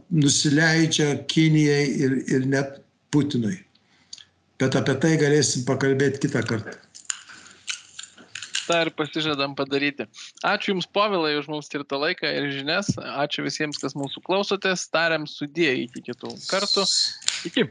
nusileidžia 0.10 1.20
Kinijai 1.30 1.86
ir, 2.06 2.18
ir 2.26 2.48
net 2.50 2.80
Putinui. 3.14 3.60
Bet 4.62 4.80
apie 4.80 4.96
tai 5.04 5.14
galėsim 5.22 5.68
pakalbėti 5.68 6.26
kitą 6.26 6.42
kartą. 6.48 6.80
tą 8.68 8.80
ir 8.86 8.92
pasižadam 8.98 9.56
padaryti. 9.60 10.08
Ačiū 10.48 10.74
Jums, 10.74 10.88
Povilai, 10.88 11.36
už 11.40 11.50
mums 11.52 11.70
skirtą 11.70 12.00
laiką 12.04 12.32
ir 12.40 12.50
žinias. 12.56 12.94
Ačiū 12.98 13.46
visiems, 13.48 13.82
kas 13.82 13.98
mūsų 14.00 14.24
klausotės. 14.28 14.88
Tariam 14.94 15.28
sudė 15.30 15.74
iki 15.84 16.06
kitų 16.12 16.36
kartų. 16.48 16.88
Iki. 17.52 17.70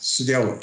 Su 0.00 0.28
Dievu. 0.28 0.58